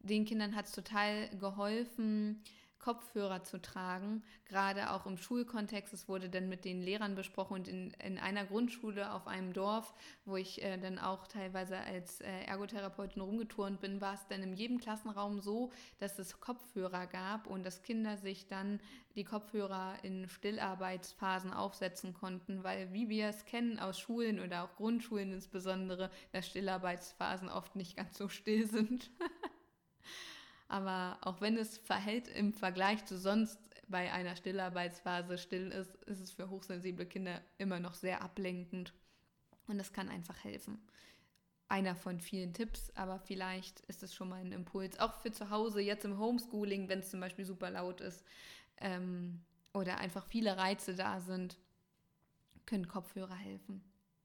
den 0.00 0.24
Kindern 0.24 0.56
hat 0.56 0.66
es 0.66 0.72
total 0.72 1.28
geholfen, 1.38 2.42
Kopfhörer 2.78 3.44
zu 3.44 3.60
tragen, 3.60 4.22
gerade 4.46 4.92
auch 4.92 5.06
im 5.06 5.16
Schulkontext. 5.16 5.92
Es 5.92 6.08
wurde 6.08 6.28
dann 6.28 6.48
mit 6.48 6.64
den 6.64 6.80
Lehrern 6.80 7.14
besprochen 7.14 7.54
und 7.54 7.68
in, 7.68 7.90
in 8.04 8.18
einer 8.18 8.44
Grundschule 8.44 9.12
auf 9.12 9.26
einem 9.26 9.52
Dorf, 9.52 9.94
wo 10.24 10.36
ich 10.36 10.62
äh, 10.62 10.78
dann 10.78 10.98
auch 10.98 11.26
teilweise 11.26 11.78
als 11.78 12.20
äh, 12.20 12.44
Ergotherapeutin 12.46 13.20
rumgeturnt 13.20 13.80
bin, 13.80 14.00
war 14.00 14.14
es 14.14 14.26
dann 14.28 14.42
in 14.42 14.54
jedem 14.54 14.78
Klassenraum 14.78 15.40
so, 15.40 15.72
dass 15.98 16.18
es 16.18 16.40
Kopfhörer 16.40 17.06
gab 17.06 17.46
und 17.46 17.64
dass 17.64 17.82
Kinder 17.82 18.16
sich 18.16 18.46
dann 18.46 18.80
die 19.14 19.24
Kopfhörer 19.24 19.96
in 20.02 20.28
Stillarbeitsphasen 20.28 21.52
aufsetzen 21.52 22.14
konnten, 22.14 22.62
weil 22.62 22.92
wie 22.92 23.08
wir 23.08 23.28
es 23.28 23.44
kennen 23.44 23.78
aus 23.80 23.98
Schulen 23.98 24.38
oder 24.38 24.64
auch 24.64 24.76
Grundschulen 24.76 25.32
insbesondere, 25.32 26.10
dass 26.32 26.46
Stillarbeitsphasen 26.46 27.48
oft 27.48 27.74
nicht 27.74 27.96
ganz 27.96 28.16
so 28.16 28.28
still 28.28 28.66
sind. 28.66 29.10
Aber 30.68 31.18
auch 31.22 31.40
wenn 31.40 31.56
es 31.56 31.78
verhält 31.78 32.28
im 32.28 32.52
Vergleich 32.52 33.04
zu 33.06 33.18
sonst 33.18 33.58
bei 33.88 34.12
einer 34.12 34.36
Stillarbeitsphase 34.36 35.38
still 35.38 35.68
ist, 35.72 35.94
ist 36.04 36.20
es 36.20 36.30
für 36.30 36.50
hochsensible 36.50 37.06
Kinder 37.06 37.40
immer 37.56 37.80
noch 37.80 37.94
sehr 37.94 38.22
ablenkend. 38.22 38.92
Und 39.66 39.78
das 39.78 39.94
kann 39.94 40.10
einfach 40.10 40.44
helfen. 40.44 40.78
Einer 41.68 41.96
von 41.96 42.20
vielen 42.20 42.52
Tipps, 42.52 42.90
aber 42.94 43.18
vielleicht 43.18 43.80
ist 43.80 44.02
es 44.02 44.14
schon 44.14 44.28
mal 44.28 44.40
ein 44.40 44.52
Impuls. 44.52 44.98
Auch 45.00 45.20
für 45.20 45.32
zu 45.32 45.50
Hause, 45.50 45.80
jetzt 45.80 46.04
im 46.04 46.18
Homeschooling, 46.18 46.88
wenn 46.88 47.00
es 47.00 47.10
zum 47.10 47.20
Beispiel 47.20 47.44
super 47.46 47.70
laut 47.70 48.00
ist 48.00 48.24
ähm, 48.78 49.40
oder 49.72 49.98
einfach 49.98 50.26
viele 50.26 50.56
Reize 50.56 50.94
da 50.94 51.20
sind, 51.20 51.58
können 52.66 52.88
Kopfhörer 52.88 53.34
helfen. 53.34 53.82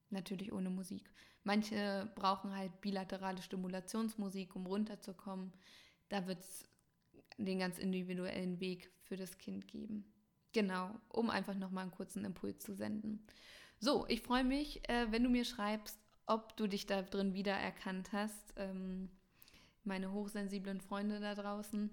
Natürlich 0.10 0.52
ohne 0.52 0.70
Musik. 0.70 1.10
Manche 1.44 2.10
brauchen 2.16 2.56
halt 2.56 2.82
bilaterale 2.82 3.42
Stimulationsmusik, 3.42 4.56
um 4.56 4.66
runterzukommen 4.66 5.54
da 6.14 6.28
wird 6.28 6.40
es 6.40 6.64
den 7.38 7.58
ganz 7.58 7.80
individuellen 7.80 8.60
Weg 8.60 8.92
für 9.02 9.18
das 9.18 9.40
Kind 9.40 9.68
geben. 9.68 10.06
Genau, 10.52 10.92
um 11.10 11.32
einfach 11.32 11.56
nochmal 11.56 11.84
einen 11.84 11.92
kurzen 11.92 12.24
Impuls 12.24 12.60
zu 12.60 12.76
senden. 12.76 13.26
So, 13.80 14.06
ich 14.08 14.22
freue 14.22 14.44
mich, 14.44 14.88
äh, 14.88 15.12
wenn 15.12 15.24
du 15.24 15.30
mir 15.30 15.44
schreibst, 15.44 15.98
ob 16.28 16.56
du 16.56 16.68
dich 16.68 16.86
da 16.86 17.02
drin 17.02 17.34
wiedererkannt 17.34 18.14
hast. 18.14 18.54
Ähm, 18.58 19.10
meine 19.84 20.12
hochsensiblen 20.12 20.82
Freunde 20.82 21.20
da 21.20 21.34
draußen. 21.34 21.90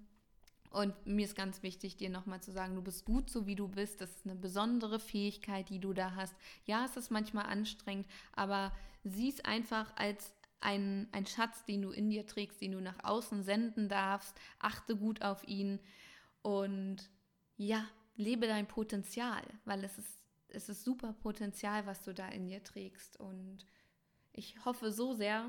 Und 0.71 1.07
mir 1.07 1.25
ist 1.25 1.35
ganz 1.35 1.63
wichtig, 1.63 1.97
dir 1.97 2.11
nochmal 2.11 2.43
zu 2.43 2.53
sagen, 2.53 2.75
du 2.77 2.83
bist 2.83 3.07
gut 3.07 3.31
so, 3.31 3.47
wie 3.47 3.57
du 3.57 3.69
bist. 3.69 4.03
Das 4.03 4.11
ist 4.11 4.27
eine 4.27 4.37
besondere 4.37 5.01
Fähigkeit, 5.01 5.71
die 5.71 5.81
du 5.81 5.95
da 5.95 6.15
hast. 6.15 6.35
Ja, 6.67 6.85
es 6.85 6.97
ist 6.97 7.11
manchmal 7.11 7.47
anstrengend, 7.47 8.07
aber 8.33 8.71
sieh 9.03 9.31
es 9.31 9.45
einfach 9.45 9.97
als 9.97 10.35
ein, 10.61 11.09
ein 11.13 11.27
Schatz, 11.27 11.65
den 11.65 11.83
du 11.83 11.91
in 11.91 12.11
dir 12.11 12.27
trägst, 12.27 12.61
den 12.61 12.73
du 12.73 12.81
nach 12.81 13.03
außen 13.03 13.43
senden 13.43 13.89
darfst. 13.89 14.39
Achte 14.59 14.97
gut 14.97 15.23
auf 15.23 15.47
ihn 15.47 15.81
und 16.43 17.11
ja, 17.57 17.87
lebe 18.17 18.47
dein 18.47 18.67
Potenzial, 18.67 19.43
weil 19.65 19.85
es 19.85 19.99
ist, 19.99 20.23
es 20.49 20.69
ist 20.69 20.85
super 20.85 21.13
Potenzial, 21.13 21.87
was 21.87 22.03
du 22.03 22.13
da 22.13 22.29
in 22.29 22.47
dir 22.47 22.63
trägst. 22.63 23.19
Und 23.19 23.67
ich 24.33 24.65
hoffe 24.65 24.93
so 24.93 25.15
sehr, 25.15 25.47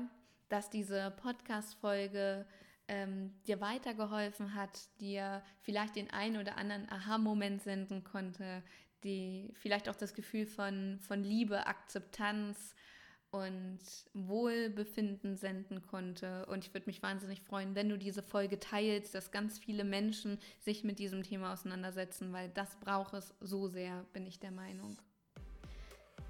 dass 0.48 0.70
diese 0.70 1.10
Podcast-Folge 1.22 2.46
ähm, 2.88 3.32
dir 3.46 3.60
weitergeholfen 3.60 4.54
hat, 4.54 4.88
dir 5.00 5.42
vielleicht 5.60 5.96
den 5.96 6.10
einen 6.10 6.36
oder 6.36 6.56
anderen 6.56 6.88
Aha-Moment 6.90 7.62
senden 7.62 8.04
konnte, 8.04 8.62
die 9.04 9.50
vielleicht 9.54 9.88
auch 9.88 9.96
das 9.96 10.14
Gefühl 10.14 10.46
von, 10.46 10.98
von 11.00 11.24
Liebe, 11.24 11.66
Akzeptanz, 11.66 12.74
und 13.32 13.78
Wohlbefinden 14.12 15.36
senden 15.36 15.82
konnte. 15.82 16.46
Und 16.46 16.66
ich 16.66 16.74
würde 16.74 16.86
mich 16.86 17.02
wahnsinnig 17.02 17.40
freuen, 17.40 17.74
wenn 17.74 17.88
du 17.88 17.96
diese 17.96 18.22
Folge 18.22 18.60
teilst, 18.60 19.14
dass 19.14 19.30
ganz 19.30 19.58
viele 19.58 19.84
Menschen 19.84 20.38
sich 20.60 20.84
mit 20.84 20.98
diesem 20.98 21.22
Thema 21.22 21.52
auseinandersetzen, 21.54 22.32
weil 22.32 22.50
das 22.50 22.76
braucht 22.76 23.14
es 23.14 23.34
so 23.40 23.68
sehr, 23.68 24.04
bin 24.12 24.26
ich 24.26 24.38
der 24.38 24.50
Meinung. 24.50 24.98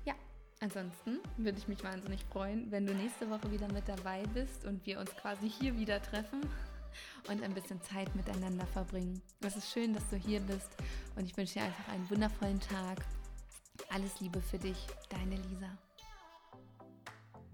Ja, 0.05 0.15
ansonsten 0.61 1.19
würde 1.37 1.59
ich 1.59 1.67
mich 1.67 1.83
wahnsinnig 1.83 2.25
freuen, 2.25 2.71
wenn 2.71 2.87
du 2.87 2.95
nächste 2.95 3.29
Woche 3.29 3.51
wieder 3.51 3.71
mit 3.73 3.89
dabei 3.89 4.23
bist 4.33 4.65
und 4.65 4.87
wir 4.87 5.01
uns 5.01 5.11
quasi 5.17 5.51
hier 5.51 5.77
wieder 5.77 6.01
treffen 6.01 6.41
und 7.29 7.43
ein 7.43 7.53
bisschen 7.55 7.83
Zeit 7.83 8.15
miteinander 8.15 8.67
verbringen. 8.67 9.21
Es 9.41 9.57
ist 9.57 9.73
schön, 9.73 9.93
dass 9.93 10.09
du 10.09 10.17
hier 10.17 10.39
bist 10.41 10.71
und 11.17 11.25
ich 11.25 11.37
wünsche 11.37 11.55
dir 11.55 11.65
einfach 11.65 11.89
einen 11.89 12.09
wundervollen 12.09 12.61
Tag. 12.61 12.99
Alles 13.91 14.21
Liebe 14.21 14.41
für 14.41 14.59
dich, 14.59 14.87
deine 15.09 15.35
Lisa. 15.35 15.77